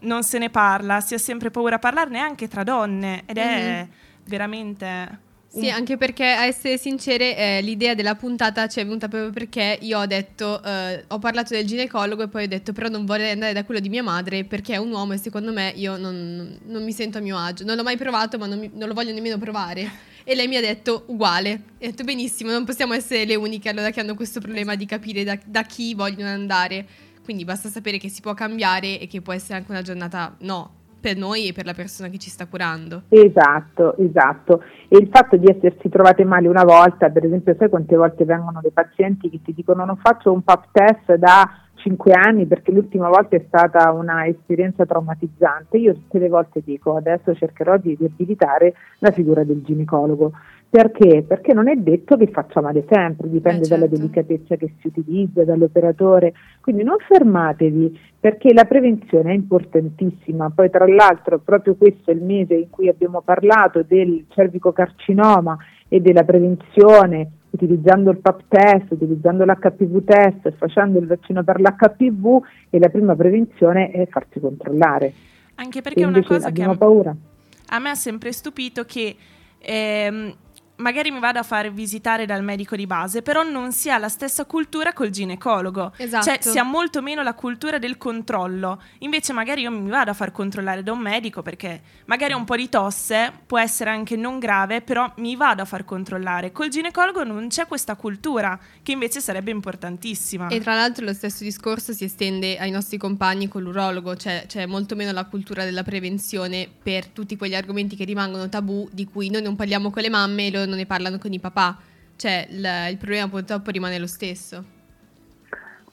non 0.00 0.22
se 0.22 0.38
ne 0.38 0.50
parla, 0.50 1.00
si 1.00 1.14
ha 1.14 1.18
sempre 1.18 1.50
paura 1.50 1.76
a 1.76 1.78
parlarne 1.78 2.18
anche 2.18 2.48
tra 2.48 2.62
donne 2.62 3.22
ed 3.26 3.38
è 3.38 3.84
mm. 3.84 3.92
veramente 4.24 5.22
sì, 5.60 5.70
anche 5.70 5.96
perché 5.96 6.24
a 6.24 6.46
essere 6.46 6.78
sincere, 6.78 7.36
eh, 7.36 7.62
l'idea 7.62 7.94
della 7.94 8.16
puntata 8.16 8.66
ci 8.66 8.80
è 8.80 8.84
venuta 8.84 9.06
proprio 9.08 9.30
perché 9.30 9.78
io 9.82 10.00
ho 10.00 10.06
detto, 10.06 10.62
eh, 10.62 11.04
ho 11.06 11.18
parlato 11.20 11.54
del 11.54 11.64
ginecologo 11.64 12.24
e 12.24 12.28
poi 12.28 12.44
ho 12.44 12.48
detto, 12.48 12.72
però 12.72 12.88
non 12.88 13.04
vorrei 13.04 13.30
andare 13.30 13.52
da 13.52 13.64
quello 13.64 13.78
di 13.78 13.88
mia 13.88 14.02
madre 14.02 14.44
perché 14.44 14.74
è 14.74 14.76
un 14.78 14.90
uomo 14.90 15.12
e 15.12 15.18
secondo 15.18 15.52
me 15.52 15.72
io 15.76 15.96
non, 15.96 16.58
non 16.64 16.82
mi 16.82 16.92
sento 16.92 17.18
a 17.18 17.20
mio 17.20 17.38
agio. 17.38 17.64
Non 17.64 17.76
l'ho 17.76 17.84
mai 17.84 17.96
provato, 17.96 18.36
ma 18.36 18.46
non, 18.46 18.58
mi, 18.58 18.70
non, 18.74 18.88
lo 18.88 18.94
voglio 18.94 19.12
nemmeno 19.12 19.38
provare. 19.38 20.12
E 20.24 20.34
lei 20.34 20.48
mi 20.48 20.56
ha 20.56 20.60
detto 20.60 21.04
uguale. 21.06 21.50
E 21.78 21.86
ho 21.86 21.90
detto 21.90 22.02
benissimo, 22.02 22.50
non 22.50 22.64
possiamo 22.64 22.94
essere 22.94 23.24
le 23.24 23.36
uniche 23.36 23.68
allora 23.68 23.90
che 23.90 24.00
hanno 24.00 24.14
questo 24.14 24.40
problema 24.40 24.74
di 24.74 24.86
capire 24.86 25.22
da, 25.22 25.38
da 25.44 25.62
chi 25.62 25.94
vogliono 25.94 26.30
andare. 26.30 26.86
Quindi 27.22 27.44
basta 27.44 27.68
sapere 27.68 27.98
che 27.98 28.08
si 28.08 28.20
può 28.20 28.34
cambiare 28.34 28.98
e 28.98 29.06
che 29.06 29.22
può 29.22 29.32
essere 29.32 29.54
anche 29.54 29.70
una 29.70 29.82
giornata 29.82 30.34
no 30.40 30.82
per 31.04 31.18
noi 31.18 31.48
e 31.48 31.52
per 31.52 31.66
la 31.66 31.74
persona 31.74 32.08
che 32.08 32.16
ci 32.16 32.30
sta 32.30 32.46
curando. 32.46 33.02
Esatto, 33.10 33.94
esatto. 33.98 34.62
E 34.88 34.96
il 34.96 35.10
fatto 35.12 35.36
di 35.36 35.46
essersi 35.50 35.90
trovate 35.90 36.24
male 36.24 36.48
una 36.48 36.64
volta, 36.64 37.10
per 37.10 37.26
esempio, 37.26 37.54
sai 37.58 37.68
quante 37.68 37.94
volte 37.94 38.24
vengono 38.24 38.60
dei 38.62 38.70
pazienti 38.70 39.28
che 39.28 39.42
ti 39.44 39.52
dicono 39.52 39.84
non 39.84 39.98
faccio 39.98 40.32
un 40.32 40.42
pap 40.42 40.68
test 40.72 41.16
da 41.16 41.63
5 41.84 42.12
anni 42.12 42.46
perché 42.46 42.72
l'ultima 42.72 43.08
volta 43.08 43.36
è 43.36 43.44
stata 43.46 43.92
una 43.92 44.26
esperienza 44.26 44.86
traumatizzante. 44.86 45.76
Io 45.76 45.92
tutte 45.92 46.18
le 46.18 46.28
volte 46.28 46.62
dico 46.64 46.96
adesso 46.96 47.34
cercherò 47.34 47.76
di 47.76 47.94
riabilitare 47.94 48.72
la 49.00 49.10
figura 49.10 49.44
del 49.44 49.62
ginecologo 49.62 50.32
perché? 50.74 51.22
Perché 51.22 51.52
non 51.52 51.68
è 51.68 51.76
detto 51.76 52.16
che 52.16 52.26
faccia 52.26 52.60
male 52.60 52.84
sempre, 52.90 53.28
dipende 53.28 53.60
eh 53.60 53.64
certo. 53.66 53.86
dalla 53.86 53.86
delicatezza 53.86 54.56
che 54.56 54.72
si 54.80 54.88
utilizza, 54.88 55.44
dall'operatore. 55.44 56.32
Quindi 56.60 56.82
non 56.82 56.96
fermatevi 56.98 57.96
perché 58.18 58.52
la 58.52 58.64
prevenzione 58.64 59.30
è 59.30 59.34
importantissima. 59.34 60.50
Poi 60.50 60.70
tra 60.70 60.84
l'altro 60.88 61.38
proprio 61.38 61.76
questo 61.76 62.10
è 62.10 62.14
il 62.14 62.24
mese 62.24 62.54
in 62.54 62.70
cui 62.70 62.88
abbiamo 62.88 63.20
parlato 63.20 63.84
del 63.86 64.24
cervicocarcinoma 64.30 65.56
e 65.86 66.00
della 66.00 66.24
prevenzione 66.24 67.30
utilizzando 67.54 68.10
il 68.10 68.18
PAP 68.18 68.42
test, 68.48 68.90
utilizzando 68.90 69.44
l'HPV 69.44 70.04
test, 70.04 70.52
facendo 70.56 70.98
il 70.98 71.06
vaccino 71.06 71.44
per 71.44 71.60
l'HPV 71.60 72.42
e 72.70 72.78
la 72.80 72.88
prima 72.88 73.14
prevenzione 73.14 73.90
è 73.90 74.06
farsi 74.08 74.40
controllare. 74.40 75.12
Anche 75.54 75.80
perché 75.80 76.02
è 76.02 76.06
una 76.06 76.22
cosa 76.22 76.50
che 76.50 76.62
a 76.64 77.78
me 77.78 77.90
ha 77.90 77.94
sempre 77.94 78.32
stupito 78.32 78.84
che 78.84 79.16
ehm, 79.58 80.34
magari 80.76 81.10
mi 81.10 81.20
vado 81.20 81.38
a 81.38 81.42
fare 81.42 81.70
visitare 81.70 82.26
dal 82.26 82.42
medico 82.42 82.76
di 82.76 82.86
base, 82.86 83.22
però 83.22 83.42
non 83.42 83.72
si 83.72 83.90
ha 83.90 83.98
la 83.98 84.08
stessa 84.08 84.44
cultura 84.44 84.92
col 84.92 85.10
ginecologo. 85.10 85.92
Esatto. 85.96 86.24
Cioè 86.24 86.38
si 86.40 86.58
ha 86.58 86.64
molto 86.64 87.02
meno 87.02 87.22
la 87.22 87.34
cultura 87.34 87.78
del 87.78 87.96
controllo. 87.96 88.82
Invece 88.98 89.32
magari 89.32 89.62
io 89.62 89.70
mi 89.70 89.88
vado 89.88 90.10
a 90.10 90.14
far 90.14 90.32
controllare 90.32 90.82
da 90.82 90.92
un 90.92 90.98
medico 90.98 91.42
perché 91.42 91.80
magari 92.06 92.32
un 92.32 92.44
po' 92.44 92.56
di 92.56 92.68
tosse 92.68 93.32
può 93.46 93.58
essere 93.58 93.90
anche 93.90 94.16
non 94.16 94.38
grave, 94.38 94.80
però 94.80 95.12
mi 95.18 95.36
vado 95.36 95.62
a 95.62 95.64
far 95.64 95.84
controllare. 95.84 96.52
Col 96.52 96.68
ginecologo 96.68 97.22
non 97.24 97.48
c'è 97.48 97.66
questa 97.66 97.94
cultura 97.94 98.58
che 98.82 98.92
invece 98.92 99.20
sarebbe 99.20 99.50
importantissima. 99.50 100.48
E 100.48 100.60
tra 100.60 100.74
l'altro 100.74 101.04
lo 101.04 101.12
stesso 101.12 101.44
discorso 101.44 101.92
si 101.92 102.04
estende 102.04 102.58
ai 102.58 102.70
nostri 102.70 102.98
compagni 102.98 103.48
con 103.48 103.62
l'urologo, 103.62 104.16
cioè 104.16 104.44
c'è 104.46 104.66
molto 104.66 104.96
meno 104.96 105.12
la 105.12 105.24
cultura 105.24 105.64
della 105.64 105.82
prevenzione 105.82 106.68
per 106.82 107.06
tutti 107.08 107.36
quegli 107.36 107.54
argomenti 107.54 107.96
che 107.96 108.04
rimangono 108.04 108.48
tabù 108.48 108.88
di 108.92 109.04
cui 109.06 109.30
noi 109.30 109.42
non 109.42 109.56
parliamo 109.56 109.90
con 109.90 110.02
le 110.02 110.08
mamme 110.08 110.46
e 110.46 110.50
loro 110.50 110.63
non 110.66 110.76
ne 110.76 110.86
parlano 110.86 111.18
con 111.18 111.32
i 111.32 111.40
papà. 111.40 111.76
Cioè, 112.16 112.46
il, 112.50 112.66
il 112.90 112.96
problema 112.96 113.28
purtroppo 113.28 113.70
rimane 113.70 113.98
lo 113.98 114.06
stesso. 114.06 114.64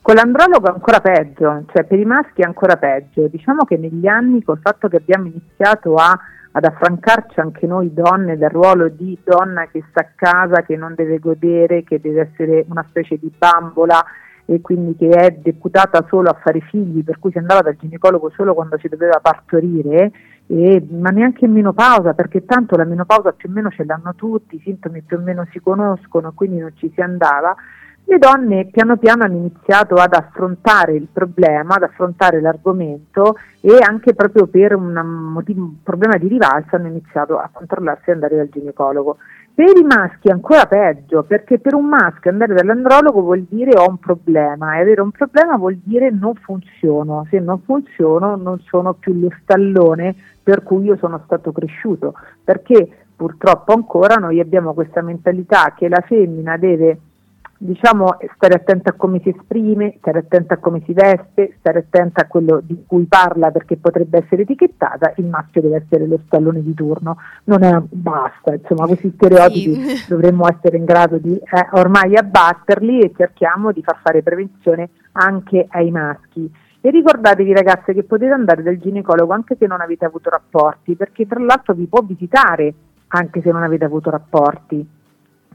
Con 0.00 0.16
l'andrologo 0.16 0.66
è 0.66 0.72
ancora 0.72 1.00
peggio, 1.00 1.64
cioè 1.72 1.84
per 1.84 1.98
i 1.98 2.04
maschi 2.04 2.40
è 2.40 2.44
ancora 2.44 2.76
peggio. 2.76 3.28
Diciamo 3.28 3.64
che 3.64 3.76
negli 3.76 4.06
anni, 4.08 4.42
col 4.42 4.58
fatto 4.60 4.88
che 4.88 4.96
abbiamo 4.96 5.26
iniziato 5.26 5.94
a, 5.94 6.18
ad 6.50 6.64
affrancarci 6.64 7.38
anche 7.38 7.66
noi 7.68 7.94
donne 7.94 8.36
dal 8.36 8.50
ruolo 8.50 8.88
di 8.88 9.16
donna 9.22 9.68
che 9.68 9.84
sta 9.90 10.00
a 10.00 10.08
casa, 10.14 10.62
che 10.62 10.76
non 10.76 10.94
deve 10.96 11.20
godere, 11.20 11.84
che 11.84 12.00
deve 12.00 12.30
essere 12.32 12.64
una 12.68 12.84
specie 12.88 13.16
di 13.16 13.32
bambola 13.36 14.04
e 14.52 14.60
quindi 14.60 14.94
che 14.96 15.08
è 15.08 15.30
deputata 15.30 16.04
solo 16.08 16.28
a 16.28 16.38
fare 16.42 16.60
figli, 16.60 17.02
per 17.02 17.18
cui 17.18 17.30
si 17.30 17.38
andava 17.38 17.62
dal 17.62 17.76
ginecologo 17.76 18.30
solo 18.30 18.52
quando 18.52 18.76
si 18.78 18.88
doveva 18.88 19.18
partorire, 19.20 20.12
e, 20.46 20.86
ma 20.90 21.08
neanche 21.08 21.46
in 21.46 21.52
menopausa, 21.52 22.12
perché 22.12 22.44
tanto 22.44 22.76
la 22.76 22.84
menopausa 22.84 23.32
più 23.32 23.48
o 23.48 23.52
meno 23.52 23.70
ce 23.70 23.84
l'hanno 23.84 24.14
tutti, 24.14 24.56
i 24.56 24.60
sintomi 24.62 25.00
più 25.00 25.16
o 25.16 25.20
meno 25.20 25.46
si 25.50 25.60
conoscono, 25.60 26.32
quindi 26.34 26.58
non 26.58 26.72
ci 26.76 26.90
si 26.94 27.00
andava. 27.00 27.54
Le 28.04 28.18
donne 28.18 28.66
piano 28.66 28.98
piano 28.98 29.24
hanno 29.24 29.36
iniziato 29.36 29.94
ad 29.94 30.12
affrontare 30.12 30.92
il 30.92 31.08
problema, 31.10 31.76
ad 31.76 31.84
affrontare 31.84 32.40
l'argomento 32.40 33.36
e 33.60 33.78
anche 33.80 34.12
proprio 34.12 34.48
per 34.48 34.74
un, 34.74 34.92
motivo, 35.32 35.62
un 35.62 35.82
problema 35.82 36.18
di 36.18 36.28
rivalsa 36.28 36.76
hanno 36.76 36.88
iniziato 36.88 37.38
a 37.38 37.48
controllarsi 37.50 38.10
e 38.10 38.12
andare 38.12 38.36
dal 38.36 38.50
ginecologo. 38.50 39.16
Per 39.54 39.66
i 39.76 39.82
maschi 39.82 40.28
è 40.28 40.32
ancora 40.32 40.64
peggio, 40.64 41.24
perché 41.24 41.58
per 41.58 41.74
un 41.74 41.84
maschio 41.84 42.30
andare 42.30 42.54
dall'andrologo 42.54 43.20
vuol 43.20 43.42
dire 43.48 43.78
ho 43.78 43.86
un 43.86 43.98
problema 43.98 44.76
e 44.76 44.80
avere 44.80 45.02
un 45.02 45.10
problema 45.10 45.58
vuol 45.58 45.78
dire 45.82 46.10
non 46.10 46.34
funziono, 46.36 47.26
se 47.28 47.38
non 47.38 47.60
funziono 47.60 48.36
non 48.36 48.60
sono 48.60 48.94
più 48.94 49.12
lo 49.12 49.28
stallone 49.42 50.14
per 50.42 50.62
cui 50.62 50.84
io 50.84 50.96
sono 50.96 51.20
stato 51.26 51.52
cresciuto, 51.52 52.14
perché 52.42 53.04
purtroppo 53.14 53.74
ancora 53.74 54.14
noi 54.14 54.40
abbiamo 54.40 54.72
questa 54.72 55.02
mentalità 55.02 55.74
che 55.76 55.88
la 55.88 56.00
femmina 56.00 56.56
deve 56.56 56.98
diciamo 57.64 58.16
stare 58.34 58.54
attenta 58.54 58.90
a 58.90 58.94
come 58.94 59.20
si 59.22 59.28
esprime, 59.28 59.94
stare 59.98 60.18
attenta 60.18 60.54
a 60.54 60.56
come 60.56 60.82
si 60.84 60.92
veste, 60.92 61.54
stare 61.58 61.80
attenta 61.80 62.22
a 62.22 62.26
quello 62.26 62.60
di 62.60 62.82
cui 62.86 63.04
parla 63.04 63.52
perché 63.52 63.76
potrebbe 63.76 64.18
essere 64.18 64.42
etichettata, 64.42 65.12
il 65.16 65.26
maschio 65.26 65.60
deve 65.60 65.84
essere 65.84 66.06
lo 66.06 66.18
stallone 66.26 66.60
di 66.60 66.74
turno, 66.74 67.18
non 67.44 67.62
è 67.62 67.80
basta, 67.88 68.54
insomma 68.54 68.86
questi 68.86 69.12
stereotipi 69.14 69.96
sì. 69.96 70.04
dovremmo 70.10 70.48
essere 70.48 70.76
in 70.76 70.84
grado 70.84 71.18
di 71.18 71.36
eh, 71.36 71.68
ormai 71.72 72.16
abbatterli 72.16 73.00
e 73.00 73.12
cerchiamo 73.16 73.70
di 73.70 73.82
far 73.82 73.98
fare 74.02 74.22
prevenzione 74.22 74.88
anche 75.12 75.66
ai 75.70 75.90
maschi. 75.90 76.50
E 76.80 76.90
ricordatevi 76.90 77.52
ragazze 77.52 77.94
che 77.94 78.02
potete 78.02 78.32
andare 78.32 78.64
dal 78.64 78.76
ginecologo 78.76 79.32
anche 79.32 79.54
se 79.56 79.68
non 79.68 79.80
avete 79.80 80.04
avuto 80.04 80.30
rapporti, 80.30 80.96
perché 80.96 81.28
tra 81.28 81.38
l'altro 81.38 81.74
vi 81.74 81.86
può 81.86 82.02
visitare 82.02 82.74
anche 83.14 83.40
se 83.40 83.52
non 83.52 83.62
avete 83.62 83.84
avuto 83.84 84.10
rapporti 84.10 85.00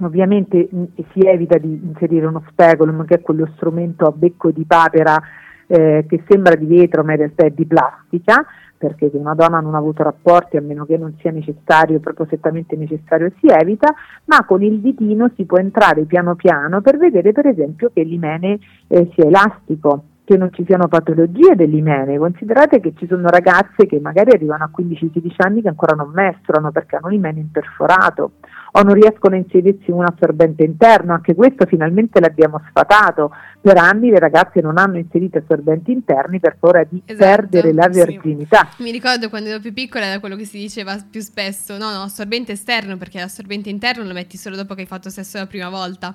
Ovviamente 0.01 0.68
mh, 0.70 0.84
si 1.12 1.20
evita 1.20 1.58
di 1.58 1.80
inserire 1.84 2.25
uno 2.25 2.44
speculum, 2.50 3.06
che 3.06 3.16
è 3.16 3.22
quello 3.22 3.50
strumento 3.56 4.06
a 4.06 4.12
becco 4.12 4.51
di 4.51 4.66
papera 4.66 5.20
eh, 5.68 6.06
che 6.08 6.24
sembra 6.27 6.56
di 6.56 6.66
vetro 6.66 7.04
ma 7.04 7.12
in 7.12 7.18
realtà 7.18 7.46
è 7.46 7.50
di 7.50 7.66
plastica, 7.66 8.46
perché 8.77 9.10
se 9.10 9.18
una 9.18 9.34
donna 9.34 9.60
non 9.60 9.75
ha 9.75 9.80
avuto 9.80 10.04
rapporti, 10.04 10.58
a 10.58 10.62
meno 10.62 10.86
che 10.86 10.98
non 10.98 11.16
sia 11.20 11.32
necessario, 11.32 12.00
proprio 12.00 12.25
strettamente 12.27 12.75
necessario, 12.75 13.32
si 13.39 13.48
evita, 13.48 13.94
ma 14.25 14.46
con 14.46 14.62
il 14.62 14.80
ditino 14.80 15.32
si 15.36 15.46
può 15.46 15.58
entrare 15.58 16.04
piano 16.04 16.36
piano 16.36 16.82
per 16.82 16.98
vedere 16.98 17.32
per 17.32 17.48
esempio 17.48 17.89
che 17.94 18.04
l'imene 18.04 18.60
eh, 18.88 19.10
sia 19.13 19.25
elastico 19.25 20.04
che 20.28 20.36
non 20.36 20.52
ci 20.52 20.66
siano 20.66 20.90
patologie 20.90 21.56
dell'imene. 21.56 22.18
Considerate 22.18 22.82
che 22.82 22.92
ci 22.98 23.08
sono 23.08 23.30
ragazze 23.30 23.86
che 23.88 23.98
magari 24.02 24.32
arrivano 24.32 24.66
a 24.66 24.72
15-16 24.78 25.36
anni 25.38 25.62
che 25.62 25.70
ancora 25.70 25.96
non 25.96 26.12
mestruano 26.14 26.70
perché 26.70 26.98
hanno 26.98 27.08
l'imene 27.08 27.40
imperforato 27.40 28.34
o 28.74 28.82
non 28.84 28.94
riescono 28.94 29.36
a 29.36 29.38
inserirsi 29.38 29.90
un 29.90 30.04
assorbente 30.04 30.66
interno. 30.66 31.14
Anche 31.14 31.34
questo 31.34 31.66
finalmente 31.66 32.20
l'abbiamo 32.20 32.62
sfatato. 32.68 33.32
Per 33.62 33.78
anni 33.78 34.10
le 34.10 34.20
ragazze 34.20 34.60
non 34.60 34.78
hanno 34.78 34.98
inserito 34.98 35.38
assorbenti 35.38 35.94
interni 35.94 36.42
per 36.42 36.58
paura 36.60 36.84
di 36.84 37.02
esatto, 37.06 37.24
perdere 37.24 37.72
la 37.72 37.88
verginità. 37.88 38.68
Sì. 38.76 38.84
Mi 38.84 38.92
ricordo 38.92 39.30
quando 39.30 39.48
ero 39.48 39.62
più 39.62 39.72
piccola 39.72 40.08
era 40.08 40.20
quello 40.20 40.36
che 40.36 40.44
si 40.44 40.58
diceva 40.58 40.98
più 41.10 41.22
spesso, 41.22 41.78
no, 41.78 41.94
no, 41.94 42.02
assorbente 42.02 42.52
esterno 42.52 42.98
perché 42.98 43.18
l'assorbente 43.20 43.70
interno 43.70 44.04
lo 44.04 44.12
metti 44.12 44.36
solo 44.36 44.58
dopo 44.58 44.74
che 44.74 44.82
hai 44.82 44.88
fatto 44.88 45.10
sesso 45.10 45.38
la 45.38 45.48
prima 45.48 45.70
volta. 45.70 46.14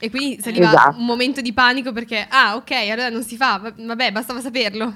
E 0.00 0.10
quindi 0.10 0.40
saliva 0.40 0.68
esatto. 0.68 0.98
un 0.98 1.04
momento 1.04 1.40
di 1.40 1.52
panico 1.52 1.92
perché, 1.92 2.26
ah 2.28 2.54
ok, 2.56 2.70
allora 2.90 3.08
non 3.08 3.22
si 3.22 3.36
fa, 3.36 3.60
vabbè, 3.76 4.12
bastava 4.12 4.40
saperlo. 4.40 4.94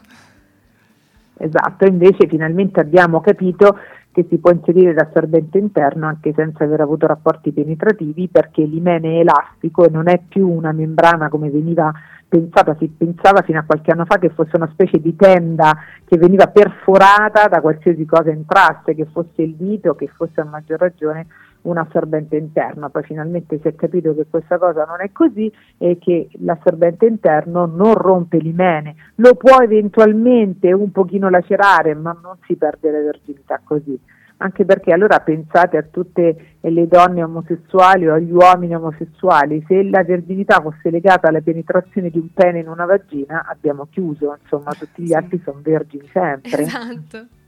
Esatto, 1.39 1.87
invece 1.87 2.29
finalmente 2.29 2.79
abbiamo 2.79 3.21
capito 3.21 3.79
che 4.13 4.27
si 4.29 4.39
può 4.39 4.53
inserire 4.53 4.93
l'assorbente 4.93 5.59
interno 5.59 6.07
anche 6.07 6.33
senza 6.37 6.65
aver 6.65 6.83
avuto 6.83 7.07
rapporti 7.07 7.51
penetrativi 7.51 8.29
perché 8.29 8.63
l'imene 8.63 9.17
è 9.17 9.21
elastico 9.21 9.87
e 9.87 9.91
non 9.91 10.09
è 10.09 10.21
più 10.29 10.49
una 10.49 10.71
membrana 10.71 11.29
come 11.29 11.51
veniva 11.51 11.91
pensata, 12.29 12.77
si 12.79 12.89
pensava 12.89 13.43
fino 13.43 13.59
a 13.59 13.65
qualche 13.65 13.91
anno 13.91 14.05
fa 14.05 14.19
che 14.19 14.31
fosse 14.31 14.57
una 14.57 14.69
specie 14.73 15.01
di 15.01 15.17
tenda 15.17 15.77
che 16.05 16.17
veniva 16.17 16.47
perforata 16.47 17.49
da 17.49 17.61
qualsiasi 17.61 18.05
cosa 18.05 18.31
entrasse, 18.31 18.95
che 18.95 19.07
fosse 19.11 19.43
il 19.43 19.55
dito, 19.55 19.95
che 19.95 20.09
fosse 20.15 20.41
a 20.41 20.45
maggior 20.45 20.79
ragione 20.79 21.27
un 21.63 21.79
assorbente 21.79 22.37
interno, 22.37 22.89
poi 22.91 23.03
finalmente 23.03 23.59
si 23.61 23.69
è 23.69 23.75
capito 23.75 24.15
che 24.15 24.27
questa 24.29 24.59
cosa 24.59 24.85
non 24.85 25.01
è 25.01 25.13
così 25.13 25.53
e 25.79 25.99
che 25.99 26.29
l'assorbente 26.41 27.07
interno 27.07 27.67
non 27.67 27.95
rompe 27.95 28.39
l'imene, 28.39 28.95
lo 29.17 29.35
può 29.35 29.59
eventualmente 29.61 30.73
un 30.73 30.91
pochino 30.91 31.29
lacerare, 31.29 31.95
ma 31.95 32.17
non 32.21 32.37
si 32.47 32.57
perde 32.57 32.91
la 32.91 33.01
verginità 33.01 33.61
così. 33.63 33.99
Anche 34.39 34.65
perché 34.65 34.93
allora 34.93 35.21
pensate 35.21 35.77
a 35.77 35.85
tutte 35.89 36.57
le 36.61 36.89
donne 36.89 37.23
omosessuali 37.23 38.09
o 38.09 38.15
agli 38.15 38.33
uomini 38.33 38.75
omosessuali, 38.75 39.65
se 39.69 39.85
la 39.85 40.03
verginità 40.03 40.61
fosse 40.61 40.91
legata 40.91 41.29
alla 41.29 41.41
penetrazione 41.41 42.11
di 42.11 42.19
un 42.19 42.33
pene 42.33 42.59
in 42.59 42.67
una 42.67 42.85
vagina 42.85 43.47
abbiamo 43.49 43.87
chiuso, 43.89 44.37
insomma 44.43 44.73
tutti 44.73 45.03
gli 45.03 45.09
sì. 45.09 45.15
altri 45.15 45.41
sono 45.45 45.61
vergini 45.63 46.09
sempre. 46.13 46.63
Esatto 46.63 47.41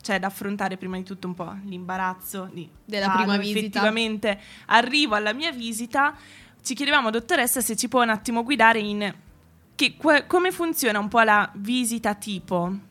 c'è 0.00 0.18
da 0.18 0.26
affrontare 0.26 0.76
prima 0.76 0.96
di 0.96 1.02
tutto 1.02 1.26
un 1.26 1.34
po' 1.34 1.54
l'imbarazzo 1.64 2.48
di 2.52 2.68
della 2.84 3.06
vado, 3.06 3.18
prima 3.18 3.36
visita. 3.36 3.58
Effettivamente 3.58 4.38
arrivo 4.66 5.14
alla 5.14 5.32
mia 5.32 5.52
visita, 5.52 6.14
ci 6.62 6.74
chiedevamo 6.74 7.10
dottoressa 7.10 7.60
se 7.60 7.76
ci 7.76 7.88
può 7.88 8.02
un 8.02 8.10
attimo 8.10 8.42
guidare 8.42 8.78
in 8.78 9.14
che, 9.74 9.96
que, 9.96 10.24
come 10.26 10.50
funziona 10.50 10.98
un 10.98 11.08
po' 11.08 11.20
la 11.20 11.50
visita 11.54 12.14
tipo. 12.14 12.88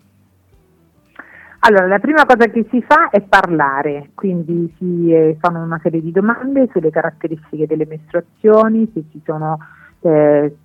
Allora, 1.62 1.88
la 1.88 2.00
prima 2.00 2.26
cosa 2.26 2.48
che 2.48 2.66
si 2.72 2.82
fa 2.82 3.10
è 3.10 3.22
parlare, 3.22 4.12
quindi 4.16 4.74
si 4.78 5.14
eh, 5.14 5.38
fanno 5.42 5.62
una 5.62 5.80
serie 5.84 6.02
di 6.02 6.12
domande 6.12 6.70
sulle 6.72 6.90
caratteristiche 6.90 7.68
delle 7.68 7.86
mestruazioni, 7.86 8.90
se 8.94 9.04
ci 9.12 9.22
sono 9.26 9.58
eh, 10.02 10.56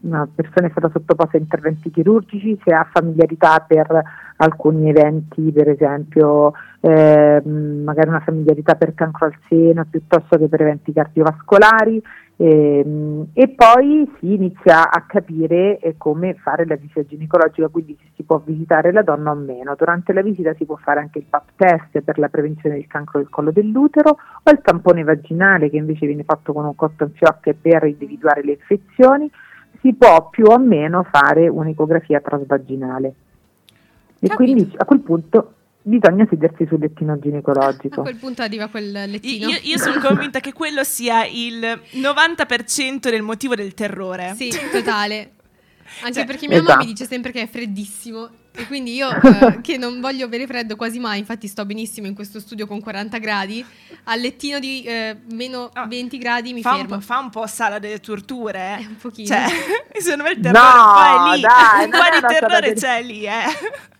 una 0.00 0.28
persona 0.34 0.66
è 0.66 0.70
stata 0.70 0.90
sottoposta 0.90 1.36
a 1.36 1.40
interventi 1.40 1.90
chirurgici, 1.90 2.58
se 2.64 2.72
ha 2.72 2.88
familiarità 2.90 3.64
per 3.66 4.02
alcuni 4.36 4.88
eventi, 4.88 5.52
per 5.52 5.68
esempio 5.68 6.52
eh, 6.80 7.42
magari 7.44 8.08
una 8.08 8.20
familiarità 8.20 8.74
per 8.74 8.94
cancro 8.94 9.26
al 9.26 9.36
seno 9.48 9.84
piuttosto 9.88 10.38
che 10.38 10.48
per 10.48 10.62
eventi 10.62 10.92
cardiovascolari 10.92 12.02
e, 12.36 12.78
ehm, 12.84 13.26
e 13.32 13.48
poi 13.48 14.10
si 14.18 14.34
inizia 14.34 14.90
a 14.90 15.04
capire 15.06 15.78
eh, 15.78 15.94
come 15.96 16.34
fare 16.34 16.66
la 16.66 16.76
visita 16.76 17.02
ginecologica, 17.02 17.68
quindi 17.68 17.96
se 18.00 18.10
si 18.14 18.22
può 18.22 18.40
visitare 18.44 18.92
la 18.92 19.02
donna 19.02 19.30
o 19.30 19.34
meno. 19.34 19.74
Durante 19.76 20.12
la 20.12 20.22
visita 20.22 20.54
si 20.54 20.64
può 20.64 20.76
fare 20.76 21.00
anche 21.00 21.18
il 21.18 21.24
PAP 21.28 21.48
test 21.56 22.00
per 22.00 22.18
la 22.18 22.28
prevenzione 22.28 22.76
del 22.76 22.86
cancro 22.86 23.18
del 23.18 23.30
collo 23.30 23.50
dell'utero 23.50 24.10
o 24.42 24.50
il 24.50 24.60
tampone 24.62 25.02
vaginale 25.02 25.70
che 25.70 25.76
invece 25.76 26.06
viene 26.06 26.24
fatto 26.24 26.52
con 26.52 26.64
un 26.64 26.74
cotton 26.74 27.10
fioc 27.14 27.54
per 27.60 27.84
individuare 27.84 28.44
le 28.44 28.52
infezioni. 28.52 29.30
Si 29.80 29.94
può 29.94 30.28
più 30.30 30.46
o 30.46 30.58
meno 30.58 31.06
fare 31.10 31.48
un'ecografia 31.48 32.20
transvaginale. 32.20 33.14
E 34.18 34.28
quindi 34.34 34.72
a 34.76 34.84
quel 34.84 35.00
punto 35.00 35.52
bisogna 35.86 36.26
sedersi 36.28 36.66
sul 36.66 36.80
lettino 36.80 37.16
ginecologico. 37.18 38.00
A 38.00 38.04
quel 38.04 38.16
punto 38.16 38.42
arriva 38.42 38.66
quel 38.66 38.90
lettino. 38.90 39.48
Io, 39.48 39.58
io 39.62 39.78
sono 39.78 40.00
convinta 40.00 40.40
che 40.40 40.52
quello 40.52 40.82
sia 40.82 41.24
il 41.24 41.80
90% 41.92 43.08
del 43.08 43.22
motivo 43.22 43.54
del 43.54 43.72
terrore. 43.74 44.34
Sì, 44.36 44.52
totale. 44.70 45.32
Anche 46.00 46.14
cioè, 46.14 46.24
perché 46.26 46.48
mia 46.48 46.56
esatto. 46.56 46.72
mamma 46.72 46.84
mi 46.84 46.92
dice 46.92 47.06
sempre 47.06 47.30
che 47.30 47.42
è 47.42 47.46
freddissimo 47.46 48.28
e 48.50 48.66
quindi 48.66 48.94
io 48.94 49.08
eh, 49.22 49.60
che 49.60 49.76
non 49.76 50.00
voglio 50.00 50.24
avere 50.24 50.46
freddo 50.48 50.74
quasi 50.74 50.98
mai, 50.98 51.20
infatti 51.20 51.46
sto 51.46 51.64
benissimo 51.64 52.08
in 52.08 52.14
questo 52.14 52.40
studio 52.40 52.66
con 52.66 52.80
40 52.80 53.18
gradi, 53.18 53.64
al 54.04 54.18
lettino 54.18 54.58
di 54.58 54.82
eh, 54.82 55.16
meno 55.32 55.70
oh, 55.72 55.86
20 55.86 56.18
gradi 56.18 56.52
mi 56.52 56.62
fa 56.62 56.74
fermo. 56.74 56.94
Un 56.96 57.00
fa 57.00 57.18
un 57.20 57.30
po' 57.30 57.46
sala 57.46 57.78
delle 57.78 58.00
torture. 58.00 58.78
Eh, 58.80 58.86
un 58.86 58.96
pochino. 58.96 59.28
Cioè, 59.28 59.46
secondo 60.00 60.24
me 60.24 60.30
il 60.30 60.40
terrore 60.40 60.58
no, 60.58 61.32
è 61.32 61.36
lì. 61.36 61.40
Dai, 61.42 61.84
un 61.84 61.90
po' 61.90 62.26
di 62.28 62.34
terrore 62.34 62.72
c'è 62.74 63.02
lì, 63.02 63.24
eh. 63.24 63.94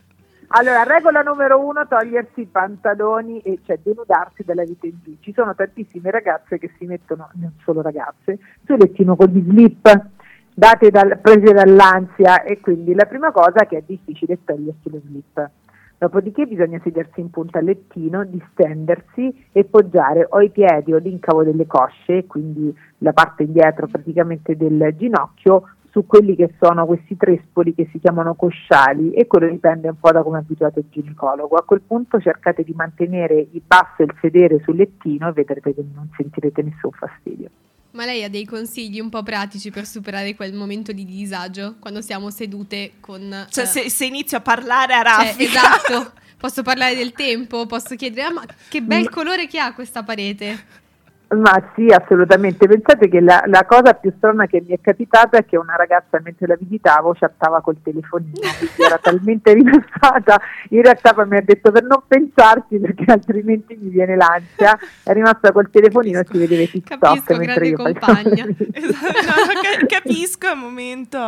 Allora, 0.48 0.84
regola 0.84 1.22
numero 1.22 1.60
uno, 1.64 1.86
togliersi 1.88 2.42
i 2.42 2.46
pantaloni 2.46 3.40
e 3.40 3.58
cioè 3.64 3.78
denudarsi 3.82 4.44
dalla 4.44 4.64
vita 4.64 4.86
in 4.86 4.98
giù. 5.02 5.16
Ci 5.20 5.32
sono 5.32 5.54
tantissime 5.54 6.10
ragazze 6.10 6.58
che 6.58 6.70
si 6.78 6.86
mettono, 6.86 7.28
non 7.34 7.52
solo 7.64 7.82
ragazze, 7.82 8.38
sul 8.64 8.78
lettino 8.78 9.16
con 9.16 9.26
gli 9.26 9.42
slip 9.42 10.14
date 10.54 10.90
dal, 10.90 11.18
prese 11.20 11.52
dall'ansia 11.52 12.42
e 12.42 12.60
quindi 12.60 12.94
la 12.94 13.04
prima 13.04 13.30
cosa 13.30 13.60
è 13.60 13.66
che 13.66 13.76
è 13.76 13.82
difficile 13.84 14.34
è 14.34 14.38
togliersi 14.42 14.90
lo 14.90 15.00
slip. 15.04 15.50
Dopodiché 15.98 16.46
bisogna 16.46 16.78
sedersi 16.82 17.20
in 17.20 17.30
punta 17.30 17.58
al 17.58 17.64
lettino, 17.64 18.24
distendersi 18.24 19.48
e 19.52 19.64
poggiare 19.64 20.26
o 20.28 20.40
i 20.40 20.50
piedi 20.50 20.92
o 20.92 20.98
l'incavo 20.98 21.42
delle 21.42 21.66
cosce, 21.66 22.26
quindi 22.26 22.74
la 22.98 23.12
parte 23.12 23.44
indietro 23.44 23.86
praticamente 23.86 24.56
del 24.56 24.94
ginocchio, 24.96 25.70
su 25.96 26.04
quelli 26.04 26.36
che 26.36 26.52
sono 26.60 26.84
questi 26.84 27.16
trespoli 27.16 27.74
che 27.74 27.88
si 27.90 27.98
chiamano 27.98 28.34
cosciali 28.34 29.12
e 29.12 29.26
quello 29.26 29.48
dipende 29.48 29.88
un 29.88 29.98
po' 29.98 30.12
da 30.12 30.22
come 30.22 30.36
è 30.36 30.40
abituato 30.42 30.78
il 30.78 30.84
ginecologo. 30.90 31.56
A 31.56 31.62
quel 31.62 31.80
punto 31.80 32.20
cercate 32.20 32.62
di 32.62 32.74
mantenere 32.74 33.48
il 33.50 33.62
basso 33.66 34.02
e 34.02 34.04
il 34.04 34.14
sedere 34.20 34.60
sul 34.62 34.76
lettino 34.76 35.28
e 35.30 35.32
vedrete 35.32 35.74
che 35.74 35.82
non 35.94 36.10
sentirete 36.14 36.60
nessun 36.60 36.90
fastidio. 36.90 37.48
Ma 37.92 38.04
lei 38.04 38.24
ha 38.24 38.28
dei 38.28 38.44
consigli 38.44 39.00
un 39.00 39.08
po' 39.08 39.22
pratici 39.22 39.70
per 39.70 39.86
superare 39.86 40.34
quel 40.34 40.52
momento 40.52 40.92
di 40.92 41.06
disagio 41.06 41.76
quando 41.80 42.02
siamo 42.02 42.28
sedute 42.28 42.92
con... 43.00 43.46
Cioè 43.48 43.64
uh, 43.64 43.66
se, 43.66 43.88
se, 43.88 44.04
inizio 44.04 44.36
a 44.36 44.42
parlare 44.42 44.92
a 44.92 45.02
cioè, 45.02 45.02
raffica. 45.02 45.60
Cioè, 45.60 45.96
esatto, 45.96 46.12
posso 46.36 46.62
parlare 46.62 46.94
del 46.94 47.12
tempo, 47.12 47.64
posso 47.64 47.94
chiedere, 47.96 48.26
ah, 48.26 48.32
ma 48.34 48.44
che 48.68 48.82
bel 48.82 49.08
colore 49.08 49.46
che 49.46 49.58
ha 49.58 49.72
questa 49.72 50.02
parete. 50.02 50.84
Ma 51.28 51.60
sì, 51.74 51.88
assolutamente. 51.88 52.68
Pensate 52.68 53.08
che 53.08 53.20
la, 53.20 53.42
la, 53.46 53.64
cosa 53.64 53.94
più 53.94 54.12
strana 54.16 54.46
che 54.46 54.62
mi 54.64 54.72
è 54.72 54.80
capitata 54.80 55.38
è 55.38 55.44
che 55.44 55.56
una 55.56 55.74
ragazza 55.74 56.20
mentre 56.22 56.46
la 56.46 56.54
visitavo 56.56 57.14
chattava 57.18 57.60
col 57.60 57.82
telefonino, 57.82 58.38
quindi 58.58 58.82
era 58.84 58.98
talmente 58.98 59.52
rilassata, 59.52 60.40
in 60.70 60.82
realtà 60.82 61.14
poi 61.14 61.26
mi 61.26 61.36
ha 61.36 61.42
detto 61.42 61.72
per 61.72 61.82
non 61.82 62.02
pensarci 62.06 62.78
perché 62.78 63.10
altrimenti 63.10 63.76
mi 63.80 63.88
viene 63.88 64.14
l'ansia, 64.14 64.78
è 65.02 65.12
rimasta 65.12 65.50
col 65.50 65.68
telefonino 65.68 66.22
capisco, 66.22 66.36
e 66.36 66.38
si 66.38 66.46
vedeva 66.46 66.70
TikTok 66.70 66.98
capisco, 67.00 67.36
mentre 67.36 67.68
io 67.68 67.76
compagna. 67.76 68.46
esatto, 68.72 69.80
no, 69.80 69.86
capisco 69.88 70.46
al 70.46 70.58
momento. 70.58 71.18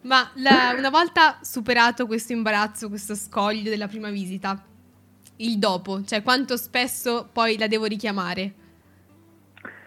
Ma 0.00 0.30
la, 0.34 0.74
una 0.76 0.90
volta 0.90 1.38
superato 1.42 2.06
questo 2.06 2.32
imbarazzo, 2.32 2.88
questo 2.88 3.14
scoglio 3.14 3.70
della 3.70 3.86
prima 3.86 4.10
visita, 4.10 4.60
il 5.36 5.58
dopo, 5.58 6.02
cioè 6.04 6.24
quanto 6.24 6.56
spesso 6.56 7.28
poi 7.32 7.56
la 7.56 7.68
devo 7.68 7.84
richiamare? 7.84 8.62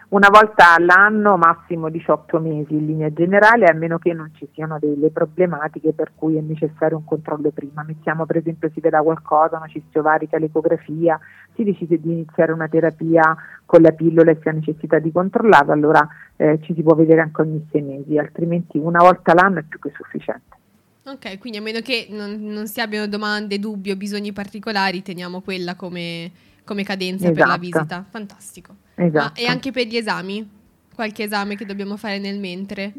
Una 0.10 0.30
volta 0.30 0.74
all'anno, 0.74 1.36
massimo 1.36 1.90
18 1.90 2.40
mesi 2.40 2.74
in 2.74 2.86
linea 2.86 3.12
generale, 3.12 3.66
a 3.66 3.74
meno 3.74 3.98
che 3.98 4.14
non 4.14 4.32
ci 4.36 4.48
siano 4.54 4.80
delle 4.80 5.10
problematiche 5.10 5.92
per 5.92 6.12
cui 6.16 6.38
è 6.38 6.42
necessario 6.42 6.96
un 6.96 7.04
controllo 7.04 7.52
prima. 7.52 7.84
Mettiamo 7.84 8.26
per 8.26 8.38
esempio 8.38 8.70
si 8.74 8.80
veda 8.80 9.02
qualcosa, 9.02 9.58
una 9.58 9.68
cisti 9.68 9.98
ovarica, 9.98 10.38
l'ecografia, 10.38 11.20
si 11.56 11.64
decide 11.64 12.00
di 12.00 12.12
iniziare 12.12 12.54
una 12.54 12.70
terapia 12.70 13.36
con 13.66 13.82
la 13.82 13.92
pillola 13.92 14.32
e 14.32 14.38
si 14.42 14.48
ha 14.48 14.54
necessità 14.54 15.00
di 15.00 15.12
controllarla, 15.12 15.74
allora 15.74 16.08
eh, 16.38 16.60
ci 16.62 16.74
si 16.74 16.82
può 16.84 16.96
vedere 16.96 17.20
anche 17.20 17.42
ogni 17.42 17.68
sei 17.70 17.82
mesi, 17.82 18.18
altrimenti 18.18 18.78
una 18.78 19.00
volta 19.00 19.34
all'anno 19.34 19.60
è 19.60 19.64
più 19.64 19.80
che 19.80 19.92
sufficiente. 19.94 20.56
Ok, 21.08 21.38
quindi 21.40 21.58
a 21.58 21.62
meno 21.62 21.80
che 21.82 22.08
non, 22.10 22.42
non 22.42 22.68
si 22.68 22.80
abbiano 22.80 23.08
domande, 23.08 23.60
dubbi 23.60 23.92
o 23.92 23.98
bisogni 23.98 24.32
particolari, 24.32 25.02
teniamo 25.02 25.42
quella 25.42 25.76
come 25.76 26.32
come 26.68 26.84
cadenza 26.84 27.30
esatto. 27.30 27.34
per 27.34 27.48
la 27.48 27.54
esatto. 27.54 27.60
visita. 27.60 28.06
Fantastico. 28.10 28.76
Esatto. 28.96 29.40
Ah, 29.40 29.42
e 29.42 29.48
anche 29.48 29.72
per 29.72 29.88
gli 29.88 29.96
esami? 29.96 30.48
Qualche 30.94 31.24
esame 31.24 31.56
che 31.56 31.66
dobbiamo 31.66 31.96
fare 31.96 32.20
nel 32.20 32.38
mentre? 32.38 32.94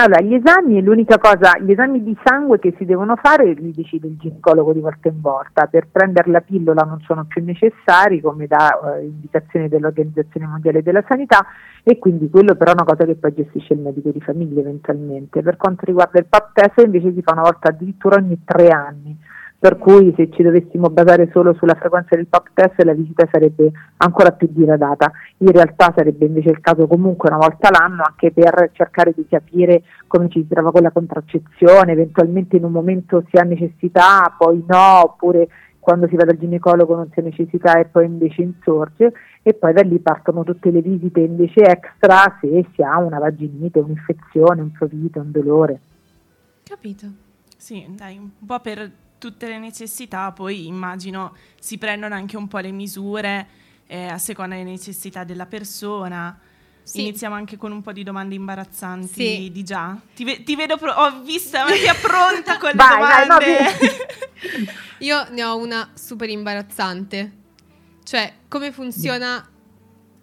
Allora, 0.00 0.20
gli 0.20 0.32
esami, 0.32 0.80
l'unica 0.80 1.18
cosa, 1.18 1.58
gli 1.58 1.72
esami 1.72 2.00
di 2.04 2.16
sangue 2.22 2.60
che 2.60 2.72
si 2.78 2.84
devono 2.84 3.16
fare 3.16 3.52
li 3.54 3.72
decide 3.72 4.06
il 4.06 4.16
ginecologo 4.16 4.72
di 4.72 4.78
volta 4.78 5.08
in 5.08 5.20
volta. 5.20 5.66
Per 5.66 5.88
prendere 5.90 6.30
la 6.30 6.40
pillola 6.40 6.82
non 6.82 7.00
sono 7.00 7.24
più 7.24 7.42
necessari, 7.44 8.20
come 8.20 8.46
da 8.46 8.78
eh, 8.94 9.06
indicazione 9.06 9.68
dell'Organizzazione 9.68 10.46
Mondiale 10.46 10.84
della 10.84 11.02
Sanità, 11.08 11.44
e 11.82 11.98
quindi 11.98 12.30
quello 12.30 12.54
però 12.54 12.70
è 12.70 12.74
una 12.74 12.84
cosa 12.84 13.04
che 13.04 13.16
poi 13.16 13.34
gestisce 13.34 13.74
il 13.74 13.80
medico 13.80 14.10
di 14.10 14.20
famiglia 14.20 14.60
eventualmente. 14.60 15.42
Per 15.42 15.56
quanto 15.56 15.84
riguarda 15.84 16.20
il 16.20 16.26
pap 16.26 16.52
test 16.52 16.78
invece 16.78 17.12
si 17.12 17.22
fa 17.22 17.32
una 17.32 17.42
volta 17.42 17.70
addirittura 17.70 18.16
ogni 18.16 18.40
tre 18.44 18.68
anni 18.68 19.18
per 19.60 19.76
cui 19.76 20.14
se 20.16 20.30
ci 20.30 20.42
dovessimo 20.42 20.88
basare 20.88 21.28
solo 21.32 21.52
sulla 21.54 21.74
frequenza 21.74 22.14
del 22.14 22.28
pap 22.28 22.50
test 22.54 22.80
la 22.82 22.94
visita 22.94 23.28
sarebbe 23.30 23.72
ancora 23.96 24.30
più 24.30 24.48
diradata. 24.50 25.10
In 25.38 25.50
realtà 25.50 25.92
sarebbe 25.96 26.26
invece 26.26 26.50
il 26.50 26.60
caso 26.60 26.86
comunque 26.86 27.28
una 27.28 27.38
volta 27.38 27.68
l'anno 27.70 28.04
anche 28.06 28.30
per 28.30 28.70
cercare 28.72 29.12
di 29.16 29.26
capire 29.28 29.82
come 30.06 30.28
ci 30.28 30.42
si 30.42 30.48
trova 30.48 30.70
con 30.70 30.82
la 30.82 30.92
contraccezione, 30.92 31.90
eventualmente 31.90 32.56
in 32.56 32.64
un 32.64 32.72
momento 32.72 33.24
si 33.30 33.36
ha 33.36 33.42
necessità, 33.42 34.32
poi 34.38 34.62
no, 34.64 35.02
oppure 35.02 35.48
quando 35.80 36.06
si 36.06 36.14
va 36.14 36.24
dal 36.24 36.38
ginecologo 36.38 36.94
non 36.94 37.10
si 37.12 37.18
ha 37.18 37.22
necessità 37.22 37.80
e 37.80 37.86
poi 37.86 38.04
invece 38.04 38.42
insorge 38.42 39.12
e 39.42 39.54
poi 39.54 39.72
da 39.72 39.82
lì 39.82 39.98
partono 39.98 40.44
tutte 40.44 40.70
le 40.70 40.82
visite 40.82 41.20
invece 41.20 41.62
extra 41.62 42.38
se 42.40 42.64
si 42.74 42.82
ha 42.82 42.98
una 42.98 43.18
vaginite, 43.18 43.80
un'infezione, 43.80 44.60
un 44.60 44.70
prurito, 44.70 45.18
un 45.18 45.30
dolore. 45.32 45.80
Capito. 46.62 47.06
Sì, 47.56 47.86
dai, 47.96 48.18
un 48.18 48.30
po' 48.46 48.60
per 48.60 48.90
tutte 49.18 49.48
le 49.48 49.58
necessità, 49.58 50.32
poi 50.32 50.66
immagino 50.66 51.36
si 51.60 51.78
prendono 51.78 52.14
anche 52.14 52.36
un 52.36 52.48
po' 52.48 52.58
le 52.58 52.70
misure 52.70 53.46
eh, 53.86 54.06
a 54.06 54.18
seconda 54.18 54.56
delle 54.56 54.70
necessità 54.70 55.24
della 55.24 55.46
persona. 55.46 56.38
Sì. 56.82 57.02
Iniziamo 57.02 57.34
anche 57.34 57.58
con 57.58 57.70
un 57.70 57.82
po' 57.82 57.92
di 57.92 58.02
domande 58.02 58.34
imbarazzanti 58.34 59.12
sì. 59.12 59.50
di 59.52 59.62
già. 59.62 59.94
Ti, 60.14 60.24
ve- 60.24 60.42
ti 60.42 60.56
vedo, 60.56 60.78
pro- 60.78 60.92
ho 60.92 61.20
visto 61.20 61.58
ma 61.58 61.72
via 61.72 61.94
pronta 61.94 62.56
con 62.56 62.70
le 62.70 62.76
vai, 62.76 63.26
domande. 63.26 63.44
Vai, 63.44 64.64
no, 64.64 64.72
Io 65.00 65.26
ne 65.30 65.44
ho 65.44 65.56
una 65.58 65.90
super 65.94 66.30
imbarazzante. 66.30 67.32
Cioè, 68.04 68.32
come 68.48 68.72
funziona 68.72 69.46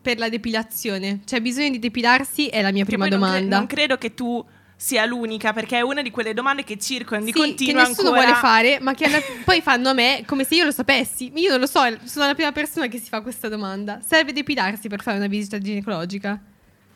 per 0.01 0.17
la 0.17 0.27
depilazione? 0.27 1.21
Cioè, 1.23 1.39
bisogno 1.39 1.69
di 1.69 1.79
depilarsi 1.79 2.47
è 2.47 2.63
la 2.63 2.71
mia 2.71 2.83
prima 2.83 3.07
domanda. 3.07 3.37
Non, 3.37 3.47
cre- 3.47 3.57
non 3.57 3.65
credo 3.67 3.97
che 3.97 4.15
tu 4.15 4.43
sia 4.75 5.05
l'unica, 5.05 5.53
perché 5.53 5.77
è 5.77 5.81
una 5.81 6.01
di 6.01 6.11
quelle 6.11 6.33
domande 6.33 6.63
che 6.63 6.77
circolano 6.77 7.25
di 7.25 7.31
sì, 7.31 7.37
continuo 7.37 7.81
che 7.81 7.87
nessuno 7.87 8.09
ancora. 8.09 8.25
vuole 8.25 8.39
fare, 8.39 8.79
ma 8.81 8.93
che 8.93 9.05
alla, 9.05 9.17
poi 9.43 9.61
fanno 9.61 9.89
a 9.89 9.93
me 9.93 10.23
come 10.25 10.43
se 10.43 10.55
io 10.55 10.65
lo 10.65 10.71
sapessi. 10.71 11.31
Io 11.35 11.51
non 11.51 11.59
lo 11.59 11.65
so, 11.65 11.79
sono 12.03 12.27
la 12.27 12.33
prima 12.33 12.51
persona 12.51 12.87
che 12.87 12.97
si 12.97 13.09
fa 13.09 13.21
questa 13.21 13.47
domanda. 13.47 13.99
Serve 14.01 14.33
depilarsi 14.33 14.89
per 14.89 15.01
fare 15.01 15.17
una 15.17 15.27
visita 15.27 15.57
ginecologica? 15.57 16.39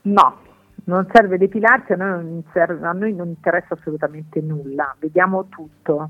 No, 0.02 0.38
non 0.86 1.08
serve 1.12 1.38
depilarsi, 1.38 1.94
a 1.94 1.96
noi 1.96 2.10
non, 2.10 2.44
serve, 2.52 2.86
a 2.86 2.92
noi 2.92 3.14
non 3.14 3.28
interessa 3.28 3.76
assolutamente 3.76 4.42
nulla. 4.42 4.96
Vediamo 5.00 5.48
tutto, 5.48 6.10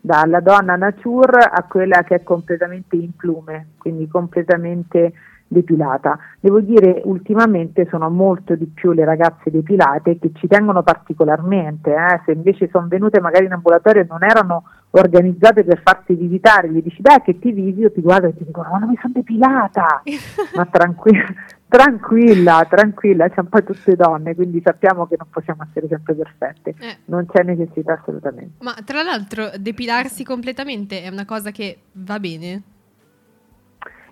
dalla 0.00 0.40
donna 0.40 0.76
nature 0.76 1.40
a 1.40 1.62
quella 1.64 2.02
che 2.02 2.16
è 2.16 2.22
completamente 2.22 2.96
in 2.96 3.14
plume, 3.14 3.72
quindi 3.78 4.08
completamente 4.08 5.12
depilata. 5.50 6.16
Devo 6.38 6.60
dire 6.60 7.02
ultimamente 7.04 7.86
sono 7.90 8.08
molto 8.08 8.54
di 8.54 8.66
più 8.66 8.92
le 8.92 9.04
ragazze 9.04 9.50
depilate 9.50 10.18
che 10.18 10.30
ci 10.34 10.46
tengono 10.46 10.82
particolarmente, 10.84 11.92
eh? 11.92 12.20
se 12.24 12.32
invece 12.32 12.68
sono 12.70 12.86
venute 12.86 13.20
magari 13.20 13.46
in 13.46 13.52
ambulatorio 13.52 14.02
e 14.02 14.06
non 14.08 14.22
erano 14.22 14.62
organizzate 14.90 15.64
per 15.64 15.82
farsi 15.82 16.14
visitare, 16.14 16.70
gli 16.70 16.82
dici 16.82 17.00
beh 17.00 17.22
che 17.24 17.38
ti 17.38 17.50
visito, 17.50 17.92
ti 17.92 18.00
guardo 18.00 18.28
e 18.28 18.36
ti 18.36 18.44
dicono 18.44 18.70
ma 18.70 18.78
non 18.78 18.90
mi 18.90 18.98
sono 19.00 19.12
depilata, 19.14 20.02
ma 20.54 20.66
tranquilla, 20.66 21.34
tranquilla, 21.68 22.66
tranquilla, 22.68 23.28
siamo 23.32 23.48
poi 23.48 23.64
tutte 23.64 23.96
donne, 23.96 24.36
quindi 24.36 24.60
sappiamo 24.64 25.08
che 25.08 25.16
non 25.18 25.28
possiamo 25.30 25.66
essere 25.68 25.88
sempre 25.88 26.14
perfette, 26.14 26.74
eh. 26.78 26.98
non 27.06 27.26
c'è 27.26 27.42
necessità 27.42 27.98
assolutamente. 28.00 28.64
Ma 28.64 28.74
tra 28.84 29.02
l'altro 29.02 29.50
depilarsi 29.56 30.22
completamente 30.24 31.02
è 31.02 31.08
una 31.08 31.24
cosa 31.24 31.50
che 31.50 31.78
va 31.92 32.20
bene? 32.20 32.62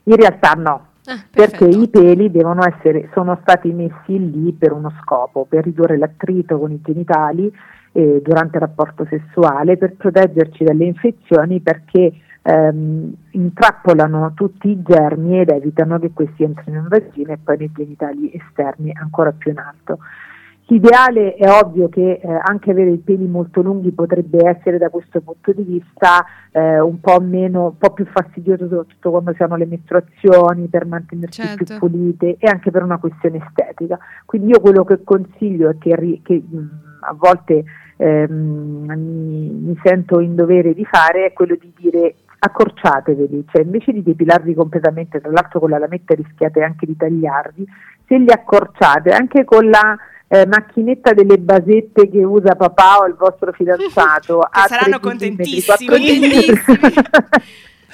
In 0.04 0.16
realtà 0.16 0.52
no, 0.52 0.87
Ah, 1.10 1.24
perché 1.30 1.64
i 1.64 1.88
peli 1.88 2.30
devono 2.30 2.62
essere, 2.66 3.08
sono 3.14 3.38
stati 3.40 3.72
messi 3.72 4.18
lì 4.30 4.52
per 4.52 4.72
uno 4.72 4.92
scopo, 5.02 5.46
per 5.48 5.64
ridurre 5.64 5.96
l'attrito 5.96 6.58
con 6.58 6.70
i 6.70 6.82
genitali 6.82 7.50
eh, 7.92 8.20
durante 8.22 8.56
il 8.56 8.62
rapporto 8.62 9.06
sessuale, 9.06 9.78
per 9.78 9.96
proteggerci 9.96 10.64
dalle 10.64 10.84
infezioni 10.84 11.60
perché 11.60 12.12
ehm, 12.42 13.14
intrappolano 13.30 14.32
tutti 14.34 14.68
i 14.68 14.82
germi 14.82 15.40
ed 15.40 15.48
evitano 15.48 15.98
che 15.98 16.10
questi 16.12 16.42
entrino 16.42 16.80
in 16.80 16.88
vagina 16.88 17.32
e 17.32 17.38
poi 17.42 17.56
nei 17.56 17.72
genitali 17.72 18.30
esterni 18.34 18.92
ancora 18.94 19.32
più 19.32 19.50
in 19.50 19.58
alto. 19.60 20.00
L'ideale 20.70 21.34
è 21.34 21.48
ovvio 21.50 21.88
che 21.88 22.20
eh, 22.22 22.40
anche 22.42 22.72
avere 22.72 22.90
i 22.90 22.98
peli 22.98 23.26
molto 23.26 23.62
lunghi 23.62 23.90
potrebbe 23.90 24.46
essere 24.46 24.76
da 24.76 24.90
questo 24.90 25.22
punto 25.22 25.52
di 25.52 25.62
vista 25.62 26.26
eh, 26.52 26.78
un 26.78 27.00
po' 27.00 27.20
meno, 27.20 27.64
un 27.64 27.78
po' 27.78 27.94
più 27.94 28.04
fastidioso 28.04 28.68
soprattutto 28.68 29.10
quando 29.10 29.32
si 29.32 29.42
hanno 29.42 29.56
le 29.56 29.64
mestruazioni 29.64 30.66
per 30.66 30.84
mantenersi 30.84 31.40
certo. 31.40 31.64
più 31.64 31.78
pulite 31.78 32.36
e 32.38 32.48
anche 32.48 32.70
per 32.70 32.82
una 32.82 32.98
questione 32.98 33.38
estetica. 33.38 33.98
Quindi 34.26 34.50
io 34.50 34.60
quello 34.60 34.84
che 34.84 35.02
consiglio 35.04 35.70
è 35.70 35.78
che, 35.78 36.20
che 36.22 36.42
mh, 36.46 36.68
a 37.00 37.14
volte 37.14 37.64
ehm, 37.96 38.92
mi, 38.94 39.48
mi 39.48 39.80
sento 39.82 40.20
in 40.20 40.34
dovere 40.34 40.74
di 40.74 40.84
fare 40.84 41.24
è 41.24 41.32
quello 41.32 41.56
di 41.58 41.72
dire 41.78 42.14
accorciateveli, 42.40 43.46
cioè 43.50 43.62
invece 43.62 43.92
di 43.92 44.02
depilarvi 44.02 44.52
completamente, 44.52 45.18
tra 45.18 45.30
l'altro 45.30 45.60
con 45.60 45.70
la 45.70 45.78
lametta 45.78 46.14
rischiate 46.14 46.62
anche 46.62 46.84
di 46.84 46.94
tagliarvi, 46.94 47.66
se 48.06 48.18
li 48.18 48.30
accorciate 48.30 49.10
anche 49.10 49.44
con 49.44 49.68
la 49.68 49.96
eh, 50.28 50.46
macchinetta 50.46 51.14
delle 51.14 51.38
basette 51.38 52.08
che 52.08 52.22
usa 52.22 52.54
papà 52.54 52.98
o 52.98 53.06
il 53.06 53.14
vostro 53.14 53.50
fidanzato 53.52 54.40
a 54.48 54.66
saranno 54.66 55.00
contentissimi. 55.00 55.88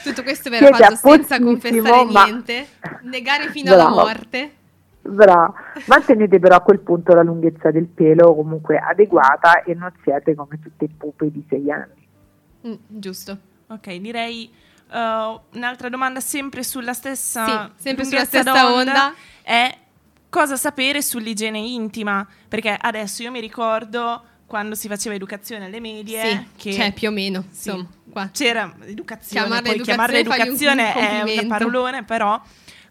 Tutto 0.02 0.22
questo 0.22 0.50
verrà 0.50 0.76
fatto 0.76 0.96
senza 0.96 1.40
confessare 1.40 2.04
niente, 2.04 2.66
negare 3.02 3.48
fino 3.50 3.74
bravo, 3.74 3.86
alla 3.86 4.02
morte. 4.02 4.52
Bravo, 5.00 5.54
mantenete 5.86 6.38
però 6.38 6.56
a 6.56 6.60
quel 6.60 6.80
punto 6.80 7.14
la 7.14 7.22
lunghezza 7.22 7.70
del 7.70 7.86
pelo 7.86 8.34
comunque 8.34 8.78
adeguata 8.78 9.62
e 9.62 9.74
non 9.74 9.92
siete 10.02 10.34
come 10.34 10.58
tutte 10.60 10.84
i 10.84 10.88
pupe 10.88 11.30
di 11.30 11.44
6 11.48 11.70
anni. 11.70 12.08
Mm, 12.66 12.74
giusto. 12.88 13.38
Ok, 13.68 13.94
direi 13.96 14.50
uh, 14.90 15.40
un'altra 15.56 15.88
domanda 15.88 16.20
sempre 16.20 16.62
sulla 16.62 16.92
stessa, 16.92 17.70
sì, 17.76 17.82
sempre 17.82 18.04
sulla 18.04 18.24
stessa 18.24 18.72
onda, 18.72 18.78
onda 18.78 19.14
è 19.42 19.78
cosa 20.34 20.56
sapere 20.56 21.00
sull'igiene 21.00 21.60
intima, 21.60 22.26
perché 22.48 22.76
adesso 22.76 23.22
io 23.22 23.30
mi 23.30 23.38
ricordo 23.38 24.20
quando 24.46 24.74
si 24.74 24.88
faceva 24.88 25.14
educazione 25.14 25.66
alle 25.66 25.78
medie 25.78 26.28
sì, 26.28 26.46
che 26.56 26.72
cioè 26.72 26.92
più 26.92 27.08
o 27.08 27.12
meno 27.12 27.44
sì, 27.50 27.70
insomma, 27.70 28.30
c'era 28.30 28.74
educazione 28.82 29.46
chiamarla 29.46 29.70
poi 29.70 29.80
chiamarla 29.80 30.18
educazione 30.18 30.92
un, 30.94 31.20
un 31.22 31.28
è 31.28 31.38
un 31.40 31.48
parolone 31.48 32.04
però 32.04 32.40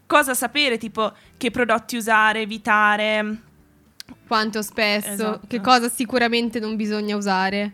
cosa 0.06 0.34
sapere 0.34 0.78
tipo 0.78 1.12
che 1.36 1.50
prodotti 1.50 1.96
usare 1.96 2.40
evitare? 2.40 3.40
Quanto 4.26 4.62
spesso 4.62 5.10
esatto. 5.10 5.46
che 5.46 5.60
cosa 5.60 5.90
sicuramente 5.90 6.58
non 6.58 6.76
bisogna 6.76 7.14
usare 7.14 7.72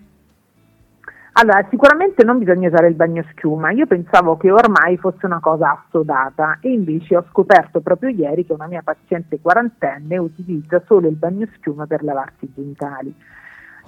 allora, 1.41 1.67
sicuramente 1.71 2.23
non 2.23 2.39
bisogna 2.39 2.69
usare 2.69 2.89
il 2.89 2.95
bagno 2.95 3.25
schiuma, 3.31 3.71
io 3.71 3.87
pensavo 3.87 4.37
che 4.37 4.51
ormai 4.51 4.99
fosse 4.99 5.25
una 5.25 5.41
cosa 5.41 5.83
assodata 5.83 6.59
e 6.61 6.71
invece 6.71 7.17
ho 7.17 7.25
scoperto 7.31 7.81
proprio 7.81 8.11
ieri 8.11 8.45
che 8.45 8.53
una 8.53 8.67
mia 8.67 8.83
paziente 8.85 9.41
quarantenne 9.41 10.19
utilizza 10.19 10.83
solo 10.85 11.09
il 11.09 11.17
bagno 11.17 11.49
schiuma 11.57 11.87
per 11.87 12.05
lavarsi 12.05 12.45
i 12.45 12.53
genitali. 12.55 13.15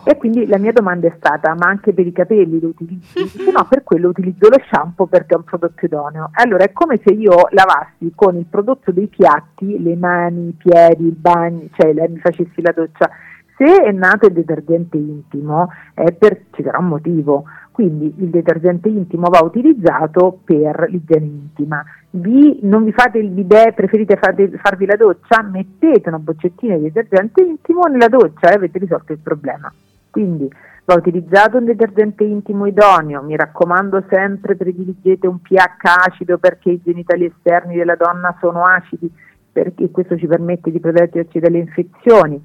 E 0.04 0.16
quindi 0.16 0.46
la 0.46 0.56
mia 0.56 0.72
domanda 0.72 1.06
è 1.06 1.14
stata: 1.16 1.54
ma 1.54 1.68
anche 1.68 1.92
per 1.92 2.06
i 2.06 2.12
capelli 2.12 2.58
lo 2.58 2.68
utilizzi? 2.68 3.22
Dice, 3.36 3.50
no, 3.52 3.66
per 3.68 3.84
quello 3.84 4.08
utilizzo 4.08 4.48
lo 4.48 4.56
shampoo 4.70 5.06
perché 5.06 5.34
è 5.34 5.36
un 5.36 5.44
prodotto 5.44 5.84
idoneo. 5.84 6.30
Allora 6.32 6.64
è 6.64 6.72
come 6.72 7.00
se 7.04 7.12
io 7.12 7.48
lavassi 7.50 8.12
con 8.14 8.36
il 8.36 8.46
prodotto 8.46 8.90
dei 8.92 9.08
piatti 9.08 9.80
le 9.80 9.94
mani, 9.94 10.48
i 10.48 10.54
piedi, 10.56 11.04
il 11.04 11.12
bagno, 11.12 11.68
cioè 11.76 11.92
mi 12.08 12.18
facessi 12.18 12.62
la 12.62 12.72
doccia 12.72 13.10
se 13.56 13.82
è 13.82 13.92
nato 13.92 14.26
il 14.26 14.32
detergente 14.32 14.96
intimo 14.96 15.68
è 15.94 16.12
per, 16.12 16.44
ci 16.52 16.62
sarà 16.62 16.78
un 16.78 16.88
motivo, 16.88 17.44
quindi 17.70 18.14
il 18.18 18.28
detergente 18.28 18.88
intimo 18.88 19.28
va 19.28 19.40
utilizzato 19.42 20.40
per 20.44 20.86
l'igiene 20.88 21.26
intima. 21.26 21.84
Vi, 22.10 22.60
non 22.62 22.84
vi 22.84 22.92
fate 22.92 23.18
il 23.18 23.28
bidet, 23.28 23.74
preferite 23.74 24.16
fate, 24.16 24.50
farvi 24.62 24.86
la 24.86 24.96
doccia? 24.96 25.42
Mettete 25.42 26.08
una 26.08 26.18
boccettina 26.18 26.76
di 26.76 26.90
detergente 26.92 27.42
intimo 27.42 27.84
nella 27.84 28.08
doccia 28.08 28.50
e 28.50 28.54
avete 28.54 28.78
risolto 28.78 29.12
il 29.12 29.18
problema. 29.18 29.72
Quindi 30.10 30.50
va 30.84 30.94
utilizzato 30.94 31.58
un 31.58 31.64
detergente 31.64 32.24
intimo 32.24 32.66
idoneo, 32.66 33.22
mi 33.22 33.36
raccomando 33.36 34.04
sempre 34.10 34.56
prediligete 34.56 35.26
un 35.26 35.40
pH 35.40 36.06
acido 36.06 36.38
perché 36.38 36.70
i 36.70 36.82
genitali 36.82 37.24
esterni 37.24 37.76
della 37.76 37.96
donna 37.96 38.36
sono 38.40 38.66
acidi, 38.66 39.10
perché 39.50 39.90
questo 39.90 40.18
ci 40.18 40.26
permette 40.26 40.70
di 40.70 40.80
proteggerci 40.80 41.38
dalle 41.38 41.58
infezioni 41.58 42.42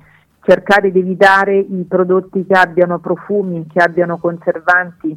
cercare 0.48 0.92
di 0.92 1.00
evitare 1.00 1.58
i 1.58 1.86
prodotti 1.88 2.46
che 2.46 2.54
abbiano 2.54 3.00
profumi, 3.00 3.68
che 3.68 3.84
abbiano 3.84 4.18
conservanti, 4.18 5.16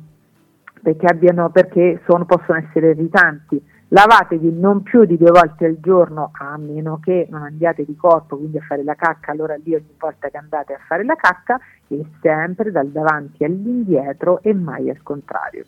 perché, 0.83 1.07
abbiano, 1.07 1.51
perché 1.51 2.03
sono, 2.05 2.25
possono 2.25 2.59
essere 2.59 2.91
irritanti. 2.91 3.63
Lavatevi 3.93 4.53
non 4.53 4.83
più 4.83 5.05
di 5.05 5.17
due 5.17 5.31
volte 5.31 5.67
al 5.67 5.79
giorno, 5.81 6.33
a 6.33 6.57
meno 6.57 6.99
che 7.01 7.29
non 7.31 7.43
andiate 7.43 7.85
di 7.85 7.95
corpo, 7.95 8.37
quindi 8.39 8.59
a 8.59 8.63
fare 8.63 8.83
la 8.83 8.97
cacca, 8.97 9.31
allora 9.31 9.55
lì 9.55 9.73
ogni 9.73 9.95
volta 9.97 10.29
che 10.29 10.37
andate 10.37 10.75
a 10.75 10.81
fare 10.85 11.05
la 11.05 11.15
cacca, 11.15 11.61
e 11.87 12.05
sempre 12.21 12.73
dal 12.73 12.89
davanti 12.89 13.45
all'indietro 13.45 14.43
e 14.43 14.53
mai 14.53 14.91
al 14.91 15.03
contrario. 15.05 15.65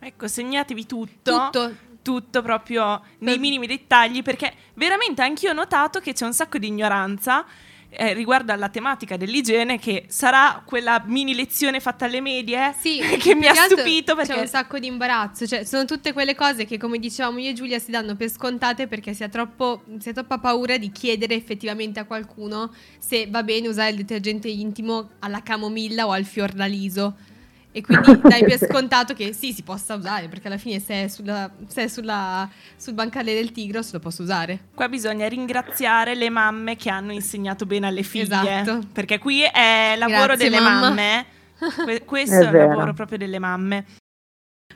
Ecco, 0.00 0.28
segnatevi 0.28 0.86
tutto. 0.86 1.48
Tutto, 1.50 1.70
tutto 2.02 2.42
proprio 2.42 3.00
nei 3.20 3.38
minimi 3.38 3.66
dettagli 3.66 4.22
perché 4.22 4.52
veramente 4.74 5.22
anch'io 5.22 5.50
ho 5.50 5.54
notato 5.54 5.98
che 6.00 6.12
c'è 6.12 6.24
un 6.24 6.32
sacco 6.32 6.58
di 6.58 6.68
ignoranza 6.68 7.44
eh, 7.90 8.12
riguardo 8.12 8.52
alla 8.52 8.68
tematica 8.68 9.16
dell'igiene 9.16 9.78
che 9.78 10.04
sarà 10.08 10.62
quella 10.64 11.02
mini 11.06 11.34
lezione 11.34 11.80
fatta 11.80 12.04
alle 12.04 12.20
medie 12.20 12.74
sì, 12.78 13.00
che 13.18 13.34
mi 13.34 13.46
ha 13.46 13.54
stupito 13.54 14.14
perché 14.14 14.34
c'è 14.34 14.40
un 14.40 14.46
sacco 14.46 14.78
di 14.78 14.86
imbarazzo 14.86 15.46
cioè 15.46 15.64
sono 15.64 15.84
tutte 15.84 16.12
quelle 16.12 16.34
cose 16.34 16.66
che 16.66 16.76
come 16.76 16.98
dicevamo 16.98 17.38
io 17.38 17.50
e 17.50 17.52
Giulia 17.54 17.78
si 17.78 17.90
danno 17.90 18.14
per 18.14 18.30
scontate 18.30 18.86
perché 18.86 19.14
si 19.14 19.24
ha, 19.24 19.28
troppo, 19.28 19.82
si 19.98 20.10
ha 20.10 20.12
troppa 20.12 20.38
paura 20.38 20.76
di 20.76 20.90
chiedere 20.90 21.34
effettivamente 21.34 21.98
a 21.98 22.04
qualcuno 22.04 22.72
se 22.98 23.26
va 23.28 23.42
bene 23.42 23.68
usare 23.68 23.90
il 23.90 23.96
detergente 23.96 24.48
intimo 24.48 25.10
alla 25.20 25.42
camomilla 25.42 26.06
o 26.06 26.10
al 26.10 26.24
fiordaliso 26.24 27.36
e 27.78 27.82
quindi 27.82 28.20
dai 28.28 28.44
per 28.44 28.58
scontato 28.58 29.14
che 29.14 29.32
sì, 29.32 29.52
si 29.52 29.62
possa 29.62 29.94
usare, 29.94 30.28
perché 30.28 30.48
alla 30.48 30.58
fine 30.58 30.80
se 30.80 31.04
è, 31.04 31.08
sulla, 31.08 31.50
se 31.66 31.84
è 31.84 31.88
sulla, 31.88 32.48
sul 32.76 32.94
bancale 32.94 33.34
del 33.34 33.52
Tigros 33.52 33.92
lo 33.92 34.00
posso 34.00 34.22
usare. 34.22 34.66
Qua 34.74 34.88
bisogna 34.88 35.28
ringraziare 35.28 36.14
le 36.14 36.28
mamme 36.30 36.76
che 36.76 36.90
hanno 36.90 37.12
insegnato 37.12 37.66
bene 37.66 37.86
alle 37.86 38.02
figlie. 38.02 38.60
Esatto. 38.60 38.80
Perché 38.92 39.18
qui 39.18 39.42
è 39.42 39.94
lavoro 39.96 40.34
Grazie, 40.34 40.50
delle 40.50 40.60
mamma. 40.60 40.88
mamme. 40.88 41.26
Que- 41.84 42.04
questo 42.04 42.34
è, 42.34 42.50
è 42.50 42.62
il 42.62 42.68
lavoro 42.68 42.92
proprio 42.92 43.18
delle 43.18 43.38
mamme. 43.38 43.84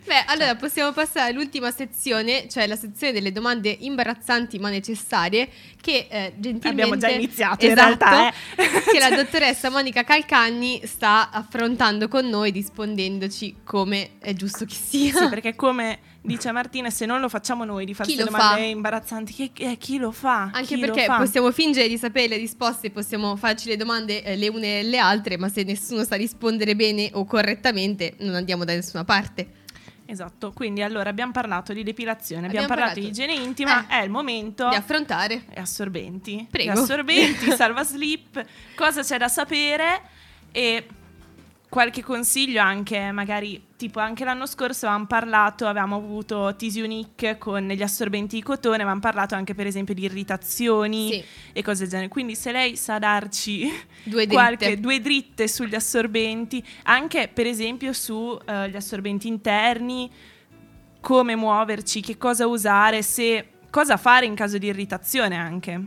Beh, 0.05 0.25
allora 0.27 0.57
possiamo 0.57 0.93
passare 0.93 1.31
all'ultima 1.31 1.71
sezione, 1.71 2.49
cioè 2.49 2.67
la 2.67 2.77
sezione 2.77 3.12
delle 3.12 3.31
domande 3.31 3.71
imbarazzanti 3.71 4.59
ma 4.59 4.69
necessarie, 4.69 5.49
che 5.81 6.07
eh, 6.11 6.33
gentilmente... 6.37 6.69
Abbiamo 6.69 6.97
già 6.97 7.09
iniziato 7.09 7.65
esatto, 7.65 8.05
in 8.05 8.11
realtà, 8.11 8.29
eh. 8.57 8.93
che 8.93 8.99
la 8.99 9.15
dottoressa 9.15 9.71
Monica 9.71 10.03
Calcagni 10.03 10.81
sta 10.85 11.31
affrontando 11.31 12.09
con 12.09 12.29
noi, 12.29 12.51
rispondendoci 12.51 13.59
come 13.65 14.19
è 14.19 14.33
giusto 14.35 14.65
che 14.65 14.75
sia. 14.75 15.12
Sì, 15.12 15.29
perché 15.29 15.55
come 15.55 16.01
dice 16.21 16.51
Martina, 16.53 16.91
se 16.91 17.07
non 17.07 17.21
lo 17.21 17.29
facciamo 17.29 17.65
noi 17.65 17.85
di 17.85 17.95
fare 17.95 18.12
domande 18.15 18.61
fa? 18.61 18.67
imbarazzanti, 18.67 19.33
chi, 19.33 19.53
eh, 19.59 19.77
chi, 19.77 19.99
lo 19.99 20.11
fa? 20.11 20.51
Anche 20.53 20.75
chi 20.75 20.79
perché 20.79 21.07
possiamo 21.07 21.51
fingere 21.53 21.88
di 21.88 21.99
sapere 21.99 22.29
le 22.29 22.37
risposte, 22.37 22.91
possiamo 22.91 23.37
farci 23.37 23.69
le 23.69 23.77
domande 23.77 24.23
eh, 24.23 24.37
le 24.37 24.49
une 24.49 24.81
e 24.81 24.83
le 24.83 24.99
altre, 24.99 25.37
ma 25.37 25.49
se 25.49 25.62
nessuno 25.62 26.05
sa 26.05 26.17
rispondere 26.17 26.75
bene 26.75 27.11
o 27.12 27.25
correttamente 27.25 28.15
non 28.19 28.35
andiamo 28.35 28.65
da 28.65 28.75
nessuna 28.75 29.05
parte. 29.05 29.61
Esatto, 30.12 30.53
quindi 30.53 30.83
allora 30.83 31.09
abbiamo 31.09 31.33
parlato 31.33 31.72
di 31.72 31.83
depilazione, 31.83 32.46
abbiamo, 32.46 32.66
abbiamo 32.66 32.83
parlato, 32.83 33.01
parlato, 33.01 33.25
di 33.25 33.27
igiene 33.27 33.42
intima, 33.42 33.87
eh, 33.88 34.01
è 34.01 34.05
il 34.05 34.11
momento 34.11 34.68
di 34.68 34.75
affrontare 34.75 35.44
gli 35.48 35.59
assorbenti. 35.59 36.46
Prego. 36.51 36.72
Gli 36.72 36.77
assorbenti, 36.77 37.51
salva 37.57 37.83
slip, 37.83 38.44
cosa 38.75 39.03
c'è 39.03 39.16
da 39.16 39.29
sapere 39.29 40.03
e 40.53 40.87
qualche 41.73 42.03
consiglio 42.03 42.61
anche, 42.61 43.13
magari 43.13 43.69
tipo 43.79 43.99
anche 43.99 44.27
l'anno 44.27 44.45
scorso 44.45 44.85
avevamo 44.85 45.07
parlato, 45.07 45.67
avevamo 45.67 45.97
avuto 45.97 46.55
Tisi 46.55 46.83
Unique 46.83 47.39
con 47.39 47.67
gli 47.67 47.83
assorbenti 47.83 48.37
di 48.37 48.43
cotone, 48.43 48.77
avevamo 48.77 49.01
parlato 49.01 49.35
anche 49.35 49.55
per 49.55 49.67
esempio 49.67 49.95
di 49.95 50.03
irritazioni 50.03 51.13
sì. 51.13 51.25
e 51.55 51.63
cose 51.63 51.85
del 51.85 51.89
genere. 51.89 52.09
Quindi 52.11 52.35
se 52.35 52.53
lei 52.53 52.77
sa 52.77 52.99
darci 52.99 53.73
due, 54.05 54.27
qualche, 54.27 54.67
dritte. 54.67 54.81
due 54.83 55.01
dritte 55.01 55.49
sugli 55.49 55.75
assorbenti, 55.75 56.63
anche 56.83 57.31
per 57.33 57.47
esempio 57.47 57.95
sugli 57.95 58.43
uh, 58.45 58.77
assorbenti 58.77 59.27
interni, 59.27 60.11
come 61.01 61.35
muoverci, 61.37 62.03
che 62.03 62.19
cosa 62.19 62.47
usare, 62.47 63.01
se, 63.01 63.47
cosa 63.71 63.97
fare 63.97 64.27
in 64.27 64.35
caso 64.35 64.59
di 64.59 64.67
irritazione 64.67 65.37
anche. 65.37 65.83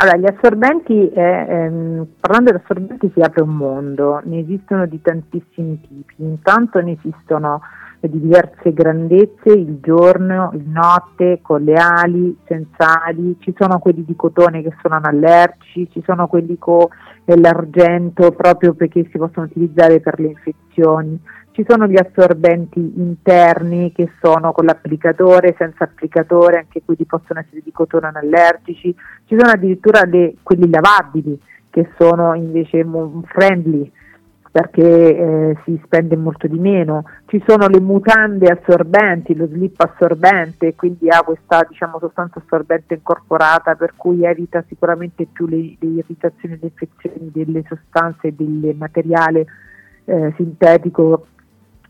Allora, 0.00 0.16
gli 0.16 0.26
assorbenti, 0.26 1.10
eh, 1.10 1.20
ehm, 1.20 2.06
parlando 2.20 2.52
di 2.52 2.58
assorbenti 2.62 3.10
si 3.12 3.20
apre 3.20 3.42
un 3.42 3.56
mondo, 3.56 4.20
ne 4.22 4.38
esistono 4.38 4.86
di 4.86 5.02
tantissimi 5.02 5.80
tipi, 5.80 6.14
intanto 6.18 6.80
ne 6.80 6.96
esistono 7.02 7.62
di 7.98 8.20
diverse 8.20 8.72
grandezze, 8.72 9.50
il 9.50 9.80
giorno, 9.80 10.52
il 10.54 10.68
notte, 10.68 11.40
con 11.42 11.64
le 11.64 11.74
ali, 11.74 12.38
senza 12.46 13.02
ali, 13.02 13.38
ci 13.40 13.52
sono 13.58 13.80
quelli 13.80 14.04
di 14.04 14.14
cotone 14.14 14.62
che 14.62 14.72
sono 14.80 14.94
anallergici, 14.94 15.90
ci 15.90 16.02
sono 16.06 16.28
quelli 16.28 16.56
con 16.58 16.86
l'argento 17.24 18.30
proprio 18.30 18.74
perché 18.74 19.04
si 19.10 19.18
possono 19.18 19.46
utilizzare 19.46 19.98
per 19.98 20.20
le 20.20 20.28
infezioni, 20.28 21.20
ci 21.58 21.64
sono 21.66 21.88
gli 21.88 21.98
assorbenti 21.98 22.78
interni 22.78 23.90
che 23.90 24.12
sono 24.22 24.52
con 24.52 24.64
l'applicatore, 24.64 25.56
senza 25.58 25.82
applicatore, 25.82 26.58
anche 26.58 26.82
quelli 26.84 27.04
possono 27.04 27.40
essere 27.40 27.62
di 27.64 27.72
cotone 27.72 28.06
anallergici, 28.06 28.94
ci 29.24 29.36
sono 29.36 29.50
addirittura 29.50 30.04
le, 30.04 30.34
quelli 30.44 30.70
lavabili 30.70 31.36
che 31.68 31.90
sono 31.98 32.34
invece 32.34 32.86
friendly 33.24 33.90
perché 34.52 34.82
eh, 34.82 35.56
si 35.64 35.80
spende 35.84 36.14
molto 36.14 36.46
di 36.46 36.60
meno, 36.60 37.04
ci 37.26 37.42
sono 37.44 37.66
le 37.66 37.80
mutande 37.80 38.46
assorbenti, 38.46 39.34
lo 39.34 39.48
slip 39.48 39.80
assorbente, 39.80 40.76
quindi 40.76 41.08
ha 41.08 41.22
questa 41.24 41.66
diciamo, 41.68 41.98
sostanza 41.98 42.40
assorbente 42.40 42.94
incorporata 42.94 43.74
per 43.74 43.94
cui 43.96 44.24
evita 44.24 44.64
sicuramente 44.68 45.26
più 45.26 45.48
le, 45.48 45.76
le 45.80 45.88
irritazioni 45.88 46.54
e 46.54 46.58
le 46.60 46.70
infezioni 46.72 47.30
delle 47.32 47.64
sostanze 47.66 48.28
e 48.28 48.34
del 48.36 48.76
materiale 48.76 49.46
eh, 50.04 50.32
sintetico 50.36 51.26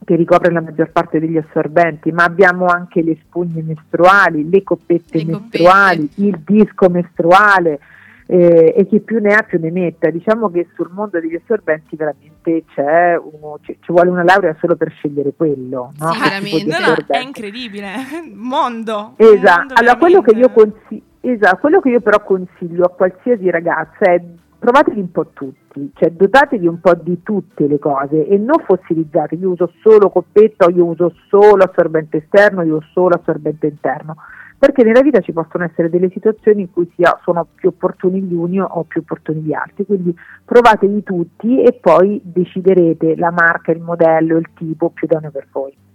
che 0.08 0.16
ricopre 0.16 0.50
la 0.50 0.62
maggior 0.62 0.90
parte 0.90 1.20
degli 1.20 1.36
assorbenti, 1.36 2.10
ma 2.12 2.24
abbiamo 2.24 2.64
anche 2.64 3.02
le 3.02 3.18
spugne 3.20 3.60
mestruali, 3.60 4.48
le 4.48 4.62
coppette 4.62 5.18
le 5.18 5.24
mestruali, 5.26 6.08
coppette. 6.08 6.22
il 6.22 6.42
disco 6.46 6.88
mestruale 6.88 7.78
eh, 8.24 8.72
e 8.74 8.86
chi 8.86 9.00
più 9.00 9.20
ne 9.20 9.34
ha 9.34 9.42
più 9.42 9.60
ne 9.60 9.70
metta. 9.70 10.08
Diciamo 10.08 10.50
che 10.50 10.66
sul 10.74 10.88
mondo 10.92 11.20
degli 11.20 11.34
assorbenti 11.34 11.94
veramente 11.94 12.64
c'è 12.74 13.18
uno, 13.18 13.58
ci, 13.60 13.76
ci, 13.80 13.92
vuole 13.92 14.08
una 14.08 14.22
laurea 14.22 14.56
solo 14.58 14.76
per 14.76 14.90
scegliere 14.92 15.34
quello. 15.36 15.92
No? 15.98 16.12
Sì, 16.12 16.20
veramente. 16.20 16.64
No, 16.64 16.86
no, 16.86 16.94
è 17.06 17.18
incredibile, 17.18 17.92
mondo. 18.32 19.12
Esatto, 19.16 19.58
mondo 19.58 19.74
allora 19.74 19.96
quello 19.98 20.22
che, 20.22 20.30
io 20.30 20.48
consiglio, 20.48 21.02
esatto, 21.20 21.56
quello 21.58 21.80
che 21.80 21.90
io 21.90 22.00
però 22.00 22.24
consiglio 22.24 22.86
a 22.86 22.88
qualsiasi 22.88 23.50
ragazza 23.50 24.10
è 24.10 24.22
provateli 24.58 25.00
un 25.00 25.10
po' 25.10 25.28
tutti, 25.32 25.90
cioè 25.94 26.10
dotatevi 26.10 26.66
un 26.66 26.80
po' 26.80 26.94
di 26.94 27.22
tutte 27.22 27.66
le 27.66 27.78
cose 27.78 28.26
e 28.26 28.36
non 28.36 28.58
fossilizzate, 28.64 29.36
io 29.36 29.50
uso 29.50 29.72
solo 29.80 30.10
coppetta, 30.10 30.68
io 30.68 30.84
uso 30.84 31.14
solo 31.28 31.62
assorbente 31.62 32.18
esterno, 32.18 32.62
io 32.62 32.76
uso 32.76 32.88
solo 32.92 33.14
assorbente 33.14 33.68
interno, 33.68 34.16
perché 34.58 34.82
nella 34.82 35.02
vita 35.02 35.20
ci 35.20 35.32
possono 35.32 35.64
essere 35.64 35.88
delle 35.88 36.10
situazioni 36.10 36.62
in 36.62 36.72
cui 36.72 36.90
sia, 36.96 37.18
sono 37.22 37.46
più 37.54 37.68
opportuni 37.68 38.20
gli 38.22 38.34
uni 38.34 38.60
o 38.60 38.84
più 38.88 39.02
opportuni 39.02 39.40
gli 39.40 39.52
altri, 39.52 39.86
quindi 39.86 40.14
provatevi 40.44 41.02
tutti 41.04 41.62
e 41.62 41.74
poi 41.74 42.20
deciderete 42.24 43.16
la 43.16 43.30
marca, 43.30 43.70
il 43.70 43.80
modello, 43.80 44.36
il 44.36 44.48
tipo 44.54 44.90
più 44.90 45.06
idoneo 45.06 45.30
per 45.30 45.46
voi. 45.52 45.86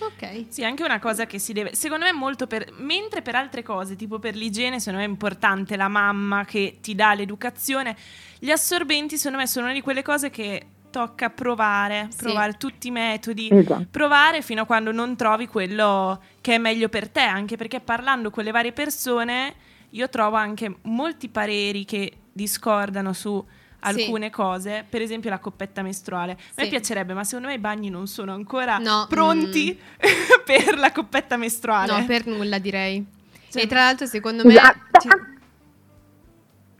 Ok. 0.00 0.46
Sì, 0.48 0.64
anche 0.64 0.82
una 0.82 0.98
cosa 0.98 1.26
che 1.26 1.38
si 1.38 1.52
deve. 1.52 1.74
Secondo 1.74 2.04
me, 2.04 2.12
molto 2.12 2.46
per. 2.46 2.72
Mentre 2.78 3.22
per 3.22 3.34
altre 3.34 3.62
cose, 3.62 3.96
tipo 3.96 4.18
per 4.18 4.34
l'igiene, 4.34 4.78
secondo 4.78 5.00
me 5.00 5.04
è 5.04 5.08
importante 5.08 5.76
la 5.76 5.88
mamma 5.88 6.44
che 6.44 6.78
ti 6.80 6.94
dà 6.94 7.14
l'educazione. 7.14 7.96
Gli 8.38 8.50
assorbenti, 8.50 9.16
secondo 9.16 9.38
me, 9.38 9.46
sono 9.46 9.66
una 9.66 9.74
di 9.74 9.80
quelle 9.80 10.02
cose 10.02 10.30
che 10.30 10.66
tocca 10.90 11.30
provare, 11.30 12.08
provare 12.16 12.52
sì. 12.52 12.58
tutti 12.58 12.88
i 12.88 12.90
metodi, 12.90 13.48
esatto. 13.50 13.86
provare 13.90 14.42
fino 14.42 14.62
a 14.62 14.66
quando 14.66 14.90
non 14.90 15.16
trovi 15.16 15.46
quello 15.46 16.20
che 16.40 16.54
è 16.54 16.58
meglio 16.58 16.88
per 16.88 17.08
te, 17.08 17.20
anche 17.20 17.56
perché 17.56 17.80
parlando 17.80 18.30
con 18.30 18.44
le 18.44 18.50
varie 18.50 18.72
persone 18.72 19.54
io 19.90 20.08
trovo 20.08 20.36
anche 20.36 20.76
molti 20.82 21.28
pareri 21.28 21.84
che 21.84 22.12
discordano 22.32 23.12
su 23.12 23.44
alcune 23.80 24.26
sì. 24.26 24.32
cose, 24.32 24.84
per 24.88 25.02
esempio 25.02 25.30
la 25.30 25.38
coppetta 25.38 25.82
mestruale. 25.82 26.32
A 26.32 26.62
me 26.62 26.68
piacerebbe, 26.68 27.12
ma 27.12 27.24
secondo 27.24 27.48
me 27.48 27.54
i 27.54 27.58
bagni 27.58 27.90
non 27.90 28.06
sono 28.06 28.32
ancora 28.32 28.78
no, 28.78 29.06
pronti 29.08 29.76
mm. 29.76 30.08
per 30.44 30.78
la 30.78 30.92
coppetta 30.92 31.36
mestruale. 31.36 32.00
No, 32.00 32.06
per 32.06 32.26
nulla 32.26 32.58
direi. 32.58 33.04
Cioè, 33.50 33.62
e 33.62 33.66
tra 33.66 33.80
l'altro 33.80 34.06
secondo 34.06 34.44
me... 34.44 34.54
Ci... 35.00 35.08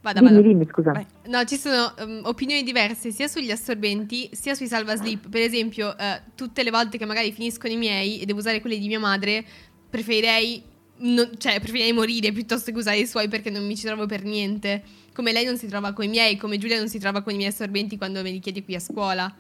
Vada, 0.03 0.21
dimmi, 0.21 0.33
vada. 0.33 0.49
dimmi, 0.49 0.67
scusa. 0.67 0.93
Vai. 0.93 1.07
No, 1.27 1.45
ci 1.45 1.57
sono 1.57 1.93
um, 1.99 2.21
opinioni 2.25 2.63
diverse 2.63 3.11
sia 3.11 3.29
sugli 3.29 3.51
assorbenti 3.51 4.31
sia 4.33 4.55
sui 4.55 4.67
salvaslip. 4.67 5.29
Per 5.29 5.43
esempio, 5.43 5.89
uh, 5.89 6.21
tutte 6.35 6.63
le 6.63 6.71
volte 6.71 6.97
che 6.97 7.05
magari 7.05 7.33
finiscono 7.33 7.73
i 7.73 7.77
miei 7.77 8.21
e 8.21 8.25
devo 8.25 8.39
usare 8.39 8.61
quelli 8.61 8.79
di 8.79 8.87
mia 8.87 8.99
madre, 8.99 9.45
preferirei, 9.91 10.63
non, 10.99 11.33
cioè, 11.37 11.61
preferirei 11.61 11.93
morire 11.93 12.33
piuttosto 12.33 12.73
che 12.73 12.79
usare 12.79 12.99
i 12.99 13.07
suoi 13.07 13.29
perché 13.29 13.51
non 13.51 13.67
mi 13.67 13.77
ci 13.77 13.85
trovo 13.85 14.07
per 14.07 14.23
niente. 14.25 14.83
Come 15.21 15.33
lei 15.33 15.45
non 15.45 15.59
si 15.59 15.67
trova 15.69 15.93
con 15.93 16.07
i 16.07 16.09
miei, 16.09 16.39
come 16.39 16.57
Giulia 16.57 16.79
non 16.79 16.89
si 16.89 16.99
trova 16.99 17.21
con 17.21 17.35
i 17.35 17.37
miei 17.37 17.51
assorbenti 17.51 17.99
quando 17.99 18.23
me 18.23 18.31
li 18.31 18.39
chiede 18.39 18.65
qui 18.65 18.75
a 18.75 18.81
scuola. 18.81 19.31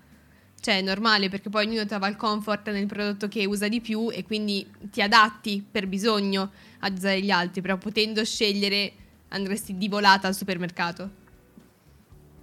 Cioè, 0.60 0.76
è 0.76 0.82
normale 0.82 1.30
perché 1.30 1.48
poi 1.48 1.64
ognuno 1.64 1.86
trova 1.86 2.06
il 2.06 2.16
comfort 2.16 2.68
nel 2.70 2.84
prodotto 2.84 3.28
che 3.28 3.46
usa 3.46 3.66
di 3.66 3.80
più 3.80 4.10
e 4.12 4.22
quindi 4.22 4.70
ti 4.90 5.00
adatti 5.00 5.66
per 5.68 5.86
bisogno 5.86 6.50
ad 6.80 6.98
usare 6.98 7.22
gli 7.22 7.30
altri, 7.30 7.62
però 7.62 7.78
potendo 7.78 8.22
scegliere 8.26 8.92
andresti 9.28 9.78
di 9.78 9.88
volata 9.88 10.26
al 10.26 10.34
supermercato. 10.34 11.08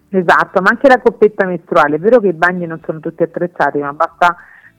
Esatto, 0.10 0.60
ma 0.60 0.70
anche 0.72 0.88
la 0.88 1.00
coppetta 1.00 1.46
mestruale, 1.46 1.98
è 1.98 2.00
vero 2.00 2.20
che 2.20 2.30
i 2.30 2.34
bagni 2.34 2.66
non 2.66 2.82
sono 2.84 3.00
tutti 3.00 3.22
attrezzati, 3.22 3.78
ma 3.78 3.94
basta 3.94 4.36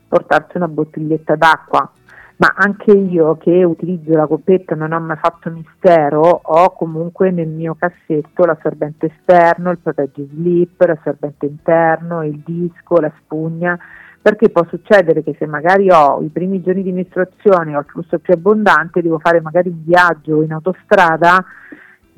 portarsi 0.08 0.56
una 0.56 0.66
bottiglietta 0.66 1.36
d'acqua. 1.36 1.92
Ma 2.38 2.55
anche 2.55 2.92
io 2.92 3.37
che 3.37 3.64
utilizzo 3.64 4.14
la 4.14 4.29
coppetta 4.29 4.77
non 4.77 4.92
ho 4.92 5.01
mai 5.01 5.16
fatto 5.16 5.51
mistero, 5.51 6.20
ho 6.20 6.70
comunque 6.70 7.33
nel 7.33 7.48
mio 7.48 7.74
cassetto 7.77 8.44
l'assorbente 8.44 9.07
esterno, 9.07 9.72
il 9.72 9.79
proteggi 9.79 10.24
slip, 10.33 10.81
l'assorbente 10.81 11.46
interno, 11.46 12.22
il 12.22 12.40
disco, 12.44 13.01
la 13.01 13.11
spugna, 13.18 13.77
perché 14.22 14.51
può 14.51 14.64
succedere 14.68 15.24
che 15.24 15.35
se 15.37 15.46
magari 15.46 15.90
ho 15.90 16.22
i 16.22 16.29
primi 16.29 16.62
giorni 16.62 16.85
di 16.85 16.92
mestruazione 16.92 17.74
ho 17.74 17.81
il 17.81 17.87
flusso 17.87 18.20
più 18.20 18.35
abbondante, 18.35 19.03
devo 19.03 19.18
fare 19.18 19.40
magari 19.40 19.70
un 19.70 19.83
viaggio 19.85 20.40
in 20.42 20.53
autostrada 20.53 21.44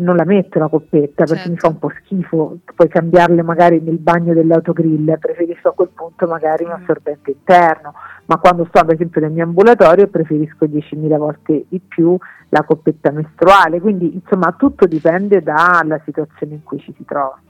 non 0.00 0.16
la 0.16 0.24
metto 0.24 0.58
la 0.58 0.68
coppetta 0.68 1.24
perché 1.24 1.34
certo. 1.34 1.50
mi 1.50 1.56
fa 1.56 1.68
un 1.68 1.78
po' 1.78 1.92
schifo, 2.02 2.58
puoi 2.74 2.88
cambiarle 2.88 3.42
magari 3.42 3.80
nel 3.80 3.98
bagno 3.98 4.34
dell'autogrill, 4.34 5.18
preferisco 5.18 5.68
a 5.68 5.72
quel 5.72 5.90
punto 5.94 6.26
magari 6.26 6.64
un 6.64 6.70
mm. 6.70 6.82
assorbente 6.82 7.30
interno, 7.30 7.94
ma 8.26 8.38
quando 8.38 8.66
sto 8.68 8.78
ad 8.78 8.90
esempio 8.90 9.20
nel 9.20 9.30
mio 9.30 9.44
ambulatorio 9.44 10.08
preferisco 10.08 10.64
10.000 10.64 11.16
volte 11.16 11.64
di 11.68 11.80
più 11.80 12.16
la 12.48 12.64
coppetta 12.64 13.10
mestruale, 13.10 13.80
quindi 13.80 14.14
insomma 14.14 14.52
tutto 14.58 14.86
dipende 14.86 15.42
dalla 15.42 16.00
situazione 16.04 16.54
in 16.54 16.62
cui 16.62 16.80
ci 16.80 16.92
si 16.96 17.04
trova. 17.04 17.40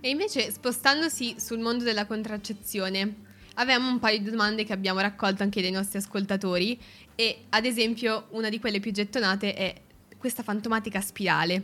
E 0.00 0.08
invece 0.08 0.50
spostandosi 0.50 1.34
sul 1.38 1.58
mondo 1.58 1.84
della 1.84 2.06
contraccezione, 2.06 3.24
avevamo 3.54 3.90
un 3.90 3.98
paio 3.98 4.18
di 4.18 4.30
domande 4.30 4.64
che 4.64 4.72
abbiamo 4.72 5.00
raccolto 5.00 5.42
anche 5.42 5.60
dai 5.60 5.70
nostri 5.70 5.98
ascoltatori 5.98 6.78
e 7.14 7.44
ad 7.50 7.64
esempio 7.64 8.24
una 8.30 8.48
di 8.48 8.60
quelle 8.60 8.80
più 8.80 8.92
gettonate 8.92 9.54
è 9.54 9.74
questa 10.26 10.42
fantomatica 10.42 11.00
spirale. 11.00 11.62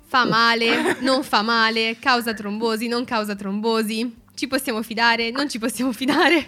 Fa 0.00 0.24
male, 0.24 0.96
non 1.00 1.22
fa 1.22 1.42
male, 1.42 1.98
causa 2.00 2.32
trombosi, 2.32 2.88
non 2.88 3.04
causa 3.04 3.34
trombosi, 3.34 4.22
ci 4.34 4.46
possiamo 4.46 4.80
fidare, 4.80 5.30
non 5.30 5.46
ci 5.50 5.58
possiamo 5.58 5.92
fidare. 5.92 6.46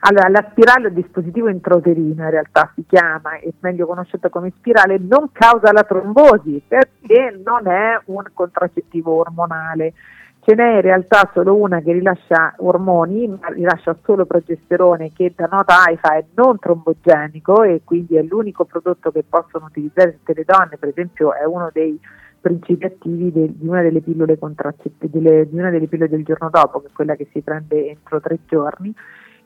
Allora, 0.00 0.28
la 0.28 0.44
spirale 0.50 0.88
un 0.88 0.94
dispositivo 0.94 1.48
intrauterino, 1.48 2.24
in 2.24 2.30
realtà 2.30 2.72
si 2.74 2.84
chiama, 2.88 3.38
è 3.38 3.48
meglio 3.60 3.86
conosciuta 3.86 4.28
come 4.28 4.52
spirale, 4.56 4.98
non 4.98 5.30
causa 5.30 5.70
la 5.70 5.84
trombosi 5.84 6.60
perché 6.66 7.40
non 7.44 7.68
è 7.68 8.00
un 8.06 8.24
contraccettivo 8.32 9.12
ormonale 9.12 9.92
ce 10.48 10.54
n'è 10.54 10.76
in 10.76 10.80
realtà 10.80 11.30
solo 11.34 11.54
una 11.54 11.80
che 11.80 11.92
rilascia 11.92 12.54
ormoni, 12.58 13.28
ma 13.28 13.48
rilascia 13.48 13.94
solo 14.02 14.24
progesterone 14.24 15.12
che 15.12 15.34
da 15.36 15.46
nota 15.50 15.84
AIFA 15.84 16.14
è 16.14 16.24
non 16.36 16.58
trombogenico 16.58 17.64
e 17.64 17.82
quindi 17.84 18.16
è 18.16 18.22
l'unico 18.22 18.64
prodotto 18.64 19.10
che 19.10 19.24
possono 19.28 19.66
utilizzare 19.66 20.12
tutte 20.12 20.32
le 20.32 20.44
donne, 20.46 20.78
per 20.78 20.88
esempio 20.88 21.34
è 21.34 21.44
uno 21.44 21.68
dei 21.70 22.00
principi 22.40 22.86
attivi 22.86 23.30
de, 23.30 23.52
di, 23.58 23.68
una 23.68 23.82
delle 23.82 24.00
pillole 24.00 24.38
delle, 25.00 25.48
di 25.50 25.58
una 25.58 25.68
delle 25.68 25.86
pillole 25.86 26.08
del 26.08 26.24
giorno 26.24 26.48
dopo, 26.50 26.80
che 26.80 26.86
è 26.86 26.92
quella 26.94 27.14
che 27.14 27.28
si 27.30 27.42
prende 27.42 27.90
entro 27.90 28.18
tre 28.18 28.38
giorni. 28.46 28.94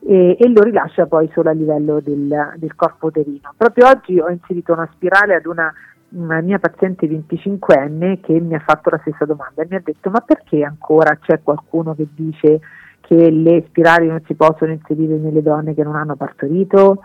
E, 0.04 0.36
e 0.38 0.48
lo 0.48 0.62
rilascia 0.62 1.06
poi 1.06 1.28
solo 1.32 1.50
a 1.50 1.52
livello 1.52 2.00
del, 2.00 2.54
del 2.56 2.74
corpo 2.76 3.06
uterino. 3.06 3.54
Proprio 3.56 3.88
oggi 3.88 4.18
ho 4.20 4.28
inserito 4.28 4.72
una 4.72 4.88
spirale 4.92 5.36
ad 5.36 5.46
una 5.46 5.72
una 6.14 6.40
mia 6.40 6.58
paziente 6.58 7.06
25enne 7.06 8.20
che 8.20 8.38
mi 8.38 8.54
ha 8.54 8.62
fatto 8.64 8.90
la 8.90 8.98
stessa 8.98 9.24
domanda 9.24 9.62
e 9.62 9.66
mi 9.68 9.76
ha 9.76 9.82
detto 9.82 10.10
ma 10.10 10.20
perché 10.20 10.62
ancora 10.62 11.16
c'è 11.16 11.40
qualcuno 11.42 11.94
che 11.94 12.06
dice 12.14 12.60
che 13.00 13.30
le 13.30 13.64
spirali 13.66 14.06
non 14.08 14.22
si 14.26 14.34
possono 14.34 14.72
inserire 14.72 15.16
nelle 15.16 15.42
donne 15.42 15.74
che 15.74 15.82
non 15.82 15.96
hanno 15.96 16.16
partorito? 16.16 17.02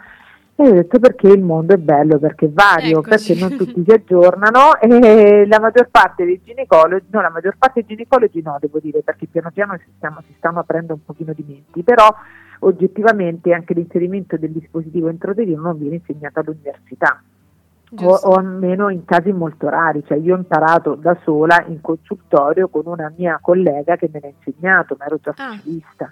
E 0.60 0.67
ho 0.67 0.72
detto 0.72 0.98
perché 0.98 1.28
il 1.28 1.43
mondo 1.43 1.76
è 1.76 1.78
bello, 1.78 2.17
perché 2.17 2.48
è 2.48 2.50
vario, 2.50 3.00
Eccoci. 3.00 3.36
perché 3.36 3.39
non 3.39 3.58
tutti 3.58 3.84
si 3.84 3.91
aggiornano 3.93 4.80
e 4.80 5.46
la 5.46 5.60
maggior 5.60 5.88
parte 5.91 6.26
dei 6.26 6.41
ginecologi, 6.43 7.06
no 7.12 7.22
la 7.22 7.30
maggior 7.30 7.56
parte 7.58 7.84
dei 7.86 7.96
ginecologi 7.96 8.41
no 8.41 8.58
devo 8.60 8.80
dire 8.80 9.02
perché 9.04 9.28
piano 9.28 9.52
piano 9.52 9.78
si, 9.78 9.86
stiamo, 9.96 10.22
si 10.26 10.34
stanno 10.38 10.60
aprendo 10.60 10.93
un 10.93 11.04
pochino 11.06 11.34
di 11.34 11.43
menti, 11.48 11.84
però 11.84 12.08
oggettivamente 12.60 13.54
anche 13.54 13.74
l'inserimento 13.76 14.36
del 14.38 14.52
dispositivo 14.52 15.10
introterino 15.10 15.62
non 15.62 15.78
viene 15.78 15.96
insegnato 15.96 16.39
all'università 16.39 17.22
o, 18.02 18.10
o, 18.10 18.34
almeno 18.34 18.89
in 18.89 19.06
casi 19.06 19.32
molto 19.32 19.69
rari, 19.69 20.04
cioè 20.06 20.17
io 20.17 20.36
ho 20.36 20.38
imparato 20.38 20.95
da 20.95 21.17
sola 21.23 21.63
in 21.67 21.82
consultorio 21.82 22.67
con 22.67 22.84
una 22.86 23.12
mia 23.15 23.39
collega 23.41 23.95
che 23.95 24.10
me 24.12 24.19
l'ha 24.19 24.28
insegnato, 24.28 24.95
ma 25.00 25.06
ero 25.06 25.19
già 25.21 25.32
ah. 25.32 25.54
specialista 25.54 26.12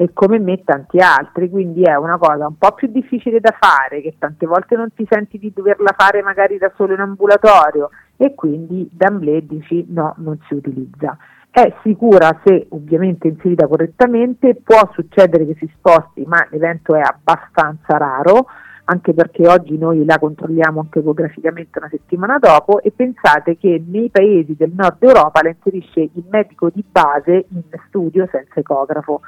e 0.00 0.10
come 0.12 0.38
me 0.38 0.62
tanti 0.62 0.98
altri, 0.98 1.50
quindi 1.50 1.82
è 1.82 1.96
una 1.96 2.18
cosa 2.18 2.46
un 2.46 2.56
po' 2.56 2.70
più 2.70 2.86
difficile 2.86 3.40
da 3.40 3.52
fare, 3.58 4.00
che 4.00 4.14
tante 4.16 4.46
volte 4.46 4.76
non 4.76 4.92
ti 4.94 5.04
senti 5.10 5.38
di 5.38 5.52
doverla 5.52 5.92
fare 5.98 6.22
magari 6.22 6.56
da 6.56 6.70
solo 6.76 6.94
in 6.94 7.00
ambulatorio 7.00 7.90
e 8.16 8.32
quindi 8.36 8.88
d'amblè 8.92 9.40
dici 9.40 9.86
no, 9.88 10.14
non 10.18 10.38
si 10.46 10.54
utilizza. 10.54 11.16
È 11.50 11.74
sicura 11.82 12.40
se 12.44 12.68
ovviamente 12.70 13.26
inserita 13.26 13.66
correttamente, 13.66 14.54
può 14.62 14.88
succedere 14.92 15.44
che 15.46 15.56
si 15.58 15.68
sposti, 15.76 16.22
ma 16.26 16.46
l'evento 16.50 16.94
è 16.94 17.00
abbastanza 17.00 17.96
raro, 17.96 18.46
anche 18.90 19.12
perché 19.12 19.46
oggi 19.46 19.76
noi 19.76 20.04
la 20.06 20.18
controlliamo 20.18 20.80
anche 20.80 21.00
ecograficamente 21.00 21.78
una 21.78 21.90
settimana 21.90 22.38
dopo 22.38 22.80
e 22.80 22.90
pensate 22.90 23.58
che 23.58 23.82
nei 23.86 24.08
paesi 24.08 24.54
del 24.56 24.72
nord 24.74 25.02
Europa 25.02 25.42
la 25.42 25.50
inserisce 25.50 26.00
il 26.00 26.24
medico 26.30 26.70
di 26.72 26.82
base 26.90 27.46
in 27.50 27.62
studio 27.86 28.26
senza 28.30 28.60
ecografo. 28.60 29.20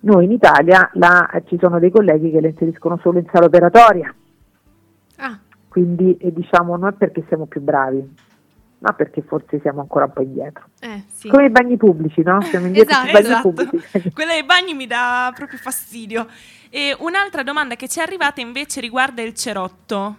Noi 0.00 0.24
in 0.24 0.30
Italia 0.30 0.88
la, 0.94 1.28
ci 1.46 1.58
sono 1.60 1.80
dei 1.80 1.90
colleghi 1.90 2.30
che 2.30 2.40
la 2.40 2.46
inseriscono 2.46 2.96
solo 3.02 3.18
in 3.18 3.26
sala 3.32 3.46
operatoria. 3.46 4.14
Ah. 5.16 5.38
Quindi 5.66 6.16
eh, 6.18 6.32
diciamo 6.32 6.76
non 6.76 6.90
è 6.90 6.92
perché 6.92 7.24
siamo 7.26 7.46
più 7.46 7.60
bravi, 7.60 8.08
ma 8.78 8.92
perché 8.92 9.22
forse 9.22 9.58
siamo 9.62 9.80
ancora 9.80 10.04
un 10.04 10.12
po' 10.12 10.22
indietro. 10.22 10.66
Eh, 10.78 11.02
sì. 11.08 11.28
Come 11.28 11.46
i 11.46 11.50
bagni 11.50 11.76
pubblici, 11.76 12.22
no? 12.22 12.40
Siamo 12.42 12.66
indietro 12.70 12.94
esatto, 12.94 13.12
bagni 13.12 13.26
esatto. 13.26 13.50
pubblici. 13.50 14.12
Quella 14.12 14.32
dei 14.32 14.44
bagni 14.44 14.74
mi 14.74 14.86
dà 14.86 15.32
proprio 15.34 15.58
fastidio. 15.58 16.26
E 16.74 16.96
un'altra 16.98 17.42
domanda 17.42 17.76
che 17.76 17.86
ci 17.86 17.98
è 17.98 18.02
arrivata 18.02 18.40
invece 18.40 18.80
riguarda 18.80 19.20
il 19.20 19.34
cerotto. 19.34 20.16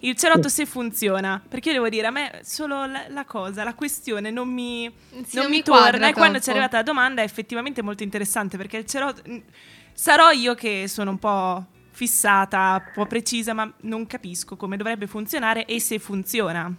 Il 0.00 0.16
cerotto 0.16 0.50
se 0.50 0.66
funziona, 0.66 1.42
perché 1.48 1.70
io 1.70 1.76
devo 1.76 1.88
dire, 1.88 2.06
a 2.06 2.10
me 2.10 2.40
solo 2.44 2.84
la, 2.84 3.06
la 3.08 3.24
cosa, 3.24 3.64
la 3.64 3.72
questione 3.72 4.30
non 4.30 4.52
mi, 4.52 4.92
sì, 5.08 5.36
non 5.36 5.44
non 5.44 5.50
mi 5.50 5.62
torna 5.62 6.08
e 6.08 6.12
quando 6.12 6.40
ci 6.40 6.48
è 6.48 6.50
arrivata 6.50 6.76
la 6.76 6.82
domanda 6.82 7.22
è 7.22 7.24
effettivamente 7.24 7.80
molto 7.80 8.02
interessante 8.02 8.58
perché 8.58 8.76
il 8.76 8.86
cerotto... 8.86 9.22
Sarò 9.94 10.30
io 10.30 10.54
che 10.54 10.88
sono 10.88 11.10
un 11.12 11.18
po' 11.18 11.64
fissata, 11.90 12.84
un 12.86 12.92
po' 12.92 13.06
precisa, 13.06 13.54
ma 13.54 13.72
non 13.80 14.06
capisco 14.06 14.56
come 14.56 14.76
dovrebbe 14.76 15.06
funzionare 15.06 15.64
e 15.64 15.80
se 15.80 15.98
funziona. 15.98 16.70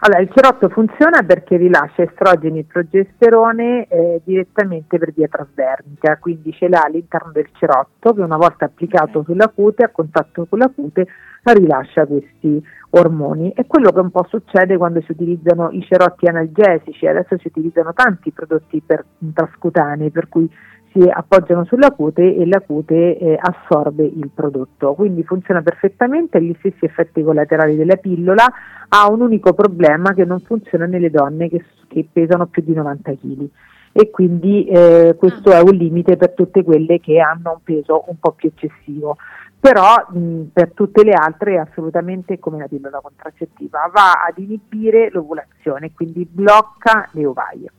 Allora, 0.00 0.20
il 0.20 0.30
cerotto 0.32 0.68
funziona 0.68 1.24
perché 1.24 1.56
rilascia 1.56 2.02
estrogeni 2.02 2.60
e 2.60 2.64
progesterone 2.64 3.88
eh, 3.88 4.20
direttamente 4.22 4.96
per 4.96 5.12
via 5.12 5.26
trasdermica, 5.26 6.18
quindi 6.18 6.52
ce 6.52 6.68
l'ha 6.68 6.82
all'interno 6.84 7.32
del 7.32 7.48
cerotto 7.54 8.14
che 8.14 8.20
una 8.20 8.36
volta 8.36 8.66
applicato 8.66 9.24
sulla 9.24 9.48
cute, 9.48 9.82
a 9.82 9.88
contatto 9.88 10.46
con 10.46 10.60
la 10.60 10.70
cute, 10.72 11.08
rilascia 11.42 12.06
questi 12.06 12.62
ormoni. 12.90 13.52
È 13.52 13.66
quello 13.66 13.90
che 13.90 13.98
un 13.98 14.12
po' 14.12 14.24
succede 14.28 14.76
quando 14.76 15.00
si 15.00 15.10
utilizzano 15.10 15.70
i 15.72 15.82
cerotti 15.82 16.26
analgesici, 16.26 17.04
adesso 17.08 17.36
si 17.36 17.48
utilizzano 17.48 17.92
tanti 17.92 18.30
prodotti 18.30 18.80
per, 18.80 19.04
trascutanei, 19.34 20.10
per 20.10 20.28
cui 20.28 20.48
si 20.92 21.08
appoggiano 21.08 21.64
sulla 21.64 21.90
cute 21.90 22.34
e 22.34 22.46
la 22.46 22.60
cute 22.60 23.18
eh, 23.18 23.38
assorbe 23.40 24.04
il 24.04 24.30
prodotto. 24.34 24.94
Quindi 24.94 25.22
funziona 25.24 25.62
perfettamente, 25.62 26.38
ha 26.38 26.40
gli 26.40 26.54
stessi 26.58 26.84
effetti 26.84 27.22
collaterali 27.22 27.76
della 27.76 27.96
pillola, 27.96 28.44
ha 28.88 29.10
un 29.10 29.20
unico 29.20 29.52
problema 29.52 30.14
che 30.14 30.24
non 30.24 30.40
funziona 30.40 30.86
nelle 30.86 31.10
donne 31.10 31.48
che, 31.48 31.64
che 31.88 32.06
pesano 32.10 32.46
più 32.46 32.62
di 32.62 32.74
90 32.74 33.12
kg 33.12 33.48
e 33.92 34.10
quindi 34.10 34.66
eh, 34.66 35.16
questo 35.18 35.50
è 35.50 35.60
un 35.60 35.74
limite 35.74 36.16
per 36.16 36.32
tutte 36.32 36.62
quelle 36.62 37.00
che 37.00 37.18
hanno 37.18 37.52
un 37.54 37.62
peso 37.64 38.04
un 38.06 38.18
po' 38.18 38.32
più 38.32 38.48
eccessivo. 38.54 39.16
Però 39.58 40.06
mh, 40.10 40.50
per 40.52 40.70
tutte 40.72 41.02
le 41.02 41.12
altre 41.12 41.54
è 41.54 41.58
assolutamente 41.58 42.38
come 42.38 42.58
la 42.58 42.68
pillola 42.68 43.00
contraccettiva, 43.00 43.90
va 43.92 44.12
ad 44.28 44.38
inibire 44.38 45.10
l'ovulazione, 45.10 45.92
quindi 45.92 46.24
blocca 46.30 47.08
le 47.12 47.26
ovaie. 47.26 47.72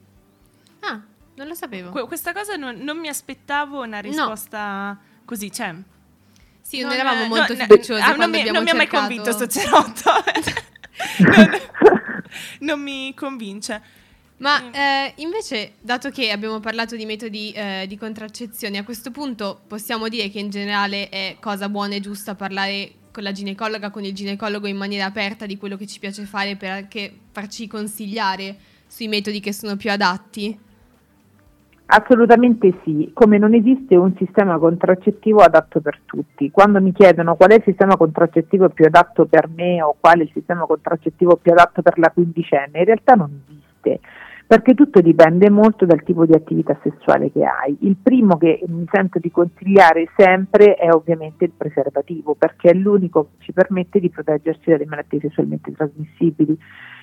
Non 1.40 1.48
lo 1.48 1.56
sapevo. 1.56 1.92
Que- 1.92 2.06
questa 2.06 2.34
cosa 2.34 2.58
non, 2.58 2.76
non, 2.80 3.00
mi 3.00 3.08
aspettavo 3.08 3.82
una 3.82 4.00
risposta 4.00 4.90
no. 4.90 5.00
così, 5.24 5.50
cioè... 5.50 5.74
Sì, 6.60 6.82
non, 6.82 6.90
non 6.90 7.00
eravamo 7.00 7.28
molto 7.28 7.54
no, 7.54 7.62
fiduciosi 7.62 8.02
ah, 8.02 8.14
non, 8.14 8.30
mi, 8.30 8.44
non 8.52 8.62
mi 8.62 8.70
ha 8.70 8.76
mai 8.76 8.90
convinto 8.90 9.32
sto 9.32 9.48
cerotto. 9.48 10.12
non, 11.32 11.50
non 12.60 12.82
mi 12.82 13.14
convince. 13.14 13.82
Ma 14.40 14.70
eh, 14.70 15.14
invece, 15.16 15.76
dato 15.80 16.10
che 16.12 16.30
abbiamo 16.30 16.60
parlato 16.60 16.98
di 16.98 17.06
metodi 17.06 17.54
eh, 17.54 17.86
di 17.88 17.98
contraccezione, 17.98 18.78
a 18.78 18.84
questo 18.84 19.10
punto 19.10 19.62
possiamo 19.66 20.10
dire 20.10 20.30
che 20.30 20.40
in 20.40 20.50
generale 20.50 21.08
è 21.08 21.38
cosa 21.40 21.70
buona 21.70 21.96
e 21.96 22.02
giusta 22.02 22.36
parlare 22.36 22.96
con 23.12 23.24
la 23.24 23.32
ginecologa, 23.32 23.90
con 23.92 24.04
il 24.04 24.14
ginecologo 24.14 24.68
in 24.68 24.78
maniera 24.78 25.06
aperta 25.06 25.46
di 25.46 25.58
quello 25.58 25.78
che 25.78 25.88
ci 25.88 26.00
piace 26.00 26.26
fare 26.26 26.58
per 26.58 26.70
anche 26.70 27.18
farci 27.32 27.66
consigliare 27.66 28.58
sui 28.88 29.08
metodi 29.08 29.40
che 29.40 29.54
sono 29.54 29.78
più 29.78 29.90
adatti? 29.90 30.68
Assolutamente 31.92 32.72
sì, 32.84 33.10
come 33.16 33.40
non 33.40 33.56
esiste 33.56 33.96
un 33.96 34.14
sistema 34.16 34.60
contraccettivo 34.60 35.40
adatto 35.40 35.82
per 35.82 36.00
tutti. 36.06 36.52
Quando 36.52 36.80
mi 36.80 36.92
chiedono 36.92 37.34
qual 37.34 37.50
è 37.50 37.56
il 37.56 37.64
sistema 37.66 37.98
contraccettivo 37.98 38.70
più 38.70 38.86
adatto 38.86 39.26
per 39.26 39.50
me 39.50 39.82
o 39.82 39.96
qual 40.00 40.20
è 40.20 40.22
il 40.22 40.30
sistema 40.32 40.68
contraccettivo 40.68 41.38
più 41.38 41.52
adatto 41.52 41.82
per 41.82 41.98
la 41.98 42.12
quindicenne, 42.12 42.78
in 42.78 42.86
realtà 42.86 43.16
non 43.16 43.42
esiste, 43.44 44.02
perché 44.46 44.76
tutto 44.76 45.02
dipende 45.02 45.50
molto 45.50 45.88
dal 45.88 46.04
tipo 46.04 46.28
di 46.28 46.34
attività 46.34 46.78
sessuale 46.84 47.32
che 47.32 47.44
hai. 47.44 47.76
Il 47.82 47.96
primo 47.96 48.38
che 48.38 48.64
mi 48.68 48.86
sento 48.92 49.18
di 49.18 49.32
consigliare 49.32 50.10
sempre 50.16 50.76
è 50.76 50.92
ovviamente 50.92 51.46
il 51.46 51.54
preservativo, 51.58 52.36
perché 52.36 52.70
è 52.70 52.74
l'unico 52.76 53.24
che 53.24 53.46
ci 53.46 53.52
permette 53.52 54.00
di 54.00 54.12
proteggersi 54.12 54.70
dalle 54.70 54.86
malattie 54.86 55.22
sessualmente 55.22 55.72
trasmissibili 55.72 56.56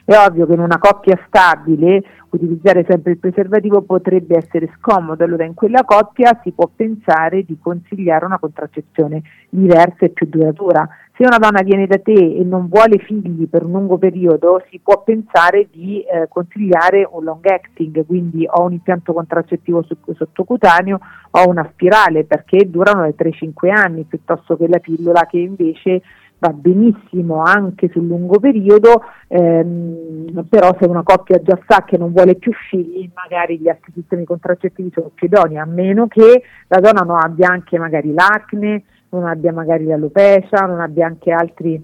è 0.07 0.16
ovvio 0.16 0.47
che 0.47 0.53
in 0.53 0.61
una 0.61 0.79
coppia 0.79 1.19
stabile 1.27 2.01
utilizzare 2.31 2.85
sempre 2.88 3.12
il 3.12 3.19
preservativo 3.19 3.83
potrebbe 3.83 4.37
essere 4.37 4.71
scomodo, 4.79 5.25
allora 5.25 5.45
in 5.45 5.55
quella 5.55 5.83
coppia 5.83 6.38
si 6.45 6.53
può 6.53 6.71
pensare 6.75 7.45
di 7.45 7.59
consigliare 7.61 8.25
una 8.25 8.38
contraccezione 8.38 9.23
diversa 9.49 10.05
e 10.05 10.11
più 10.11 10.27
duratura. 10.29 10.88
Se 11.16 11.25
una 11.25 11.38
donna 11.38 11.62
viene 11.62 11.87
da 11.87 11.99
te 11.99 12.12
e 12.12 12.45
non 12.45 12.69
vuole 12.69 12.99
figli 12.99 13.49
per 13.49 13.64
un 13.64 13.73
lungo 13.73 13.97
periodo, 13.97 14.62
si 14.71 14.79
può 14.81 15.03
pensare 15.03 15.66
di 15.73 16.03
eh, 16.03 16.29
consigliare 16.29 17.09
un 17.11 17.25
long 17.25 17.45
acting, 17.45 18.05
quindi 18.07 18.47
o 18.49 18.62
un 18.62 18.75
impianto 18.75 19.12
contraccettivo 19.12 19.85
sottocutaneo 20.14 21.01
o 21.31 21.49
una 21.49 21.69
spirale 21.73 22.25
perché 22.25 22.69
durano 22.71 23.03
le 23.03 23.14
3-5 23.16 23.71
anni 23.71 24.05
piuttosto 24.05 24.57
che 24.57 24.69
la 24.69 24.79
pillola 24.79 25.27
che 25.27 25.38
invece 25.38 26.03
va 26.38 26.53
benissimo 26.53 27.42
anche 27.42 27.88
sul 27.88 28.07
lungo 28.07 28.38
periodo, 28.38 29.03
ehm, 29.29 30.46
però 30.49 30.77
se 30.79 30.87
una 30.87 31.03
coppia 31.03 31.40
già 31.42 31.59
sa 31.66 31.85
che 31.85 31.96
non 31.96 32.12
vuole 32.12 32.35
più 32.35 32.53
figli, 32.68 33.11
magari 33.14 33.59
gli 33.59 33.68
altri 33.68 33.92
sistemi 33.94 34.25
contraccettivi 34.25 34.90
sono 34.92 35.11
più 35.14 35.27
idonei, 35.27 35.59
a 35.59 35.64
meno 35.64 36.07
che 36.09 36.42
la 36.68 36.81
donna 36.81 37.01
non 37.01 37.18
abbia 37.18 37.49
anche 37.51 37.79
magari 37.79 38.12
l'acne, 38.12 38.85
non 39.11 39.25
abbia 39.25 39.53
magari 39.53 39.85
l'alopecia, 39.85 40.66
non 40.66 40.81
abbia 40.81 41.07
anche 41.07 41.31
altri 41.31 41.83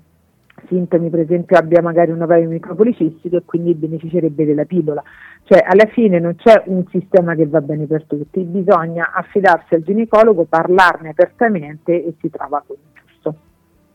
sintomi, 0.68 1.08
per 1.10 1.20
esempio 1.20 1.56
abbia 1.56 1.80
magari 1.82 2.10
un 2.10 2.22
ovaio 2.22 2.48
micropolicistico 2.48 3.36
e 3.36 3.42
quindi 3.44 3.74
beneficerebbe 3.74 4.44
della 4.44 4.64
pillola. 4.64 5.02
Cioè 5.44 5.64
alla 5.66 5.86
fine 5.86 6.18
non 6.20 6.36
c'è 6.36 6.62
un 6.66 6.84
sistema 6.90 7.34
che 7.34 7.46
va 7.46 7.60
bene 7.60 7.86
per 7.86 8.04
tutti, 8.04 8.40
bisogna 8.42 9.12
affidarsi 9.12 9.74
al 9.74 9.82
ginecologo, 9.82 10.44
parlarne 10.44 11.10
apertamente 11.10 12.04
e 12.04 12.14
si 12.20 12.30
trova 12.30 12.62
giusto. 12.66 12.91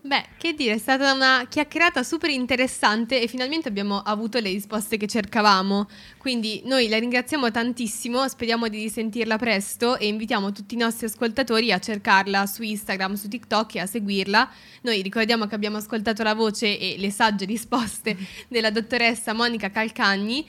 Beh, 0.07 0.23
che 0.37 0.53
dire, 0.53 0.75
è 0.75 0.77
stata 0.77 1.11
una 1.11 1.45
chiacchierata 1.49 2.01
super 2.01 2.29
interessante 2.29 3.21
e 3.21 3.27
finalmente 3.27 3.67
abbiamo 3.67 3.97
avuto 3.97 4.39
le 4.39 4.51
risposte 4.51 4.95
che 4.95 5.05
cercavamo. 5.05 5.85
Quindi 6.17 6.61
noi 6.63 6.87
la 6.87 6.97
ringraziamo 6.97 7.51
tantissimo, 7.51 8.25
speriamo 8.25 8.69
di 8.69 8.77
risentirla 8.83 9.37
presto 9.37 9.97
e 9.97 10.07
invitiamo 10.07 10.53
tutti 10.53 10.75
i 10.75 10.77
nostri 10.77 11.07
ascoltatori 11.07 11.73
a 11.73 11.79
cercarla 11.79 12.45
su 12.45 12.63
Instagram, 12.63 13.15
su 13.15 13.27
TikTok 13.27 13.75
e 13.75 13.79
a 13.81 13.85
seguirla. 13.85 14.49
Noi 14.83 15.01
ricordiamo 15.01 15.45
che 15.45 15.55
abbiamo 15.55 15.75
ascoltato 15.75 16.23
la 16.23 16.35
voce 16.35 16.79
e 16.79 16.95
le 16.97 17.11
sagge 17.11 17.43
risposte 17.43 18.15
della 18.47 18.69
dottoressa 18.69 19.33
Monica 19.33 19.69
Calcagni 19.71 20.45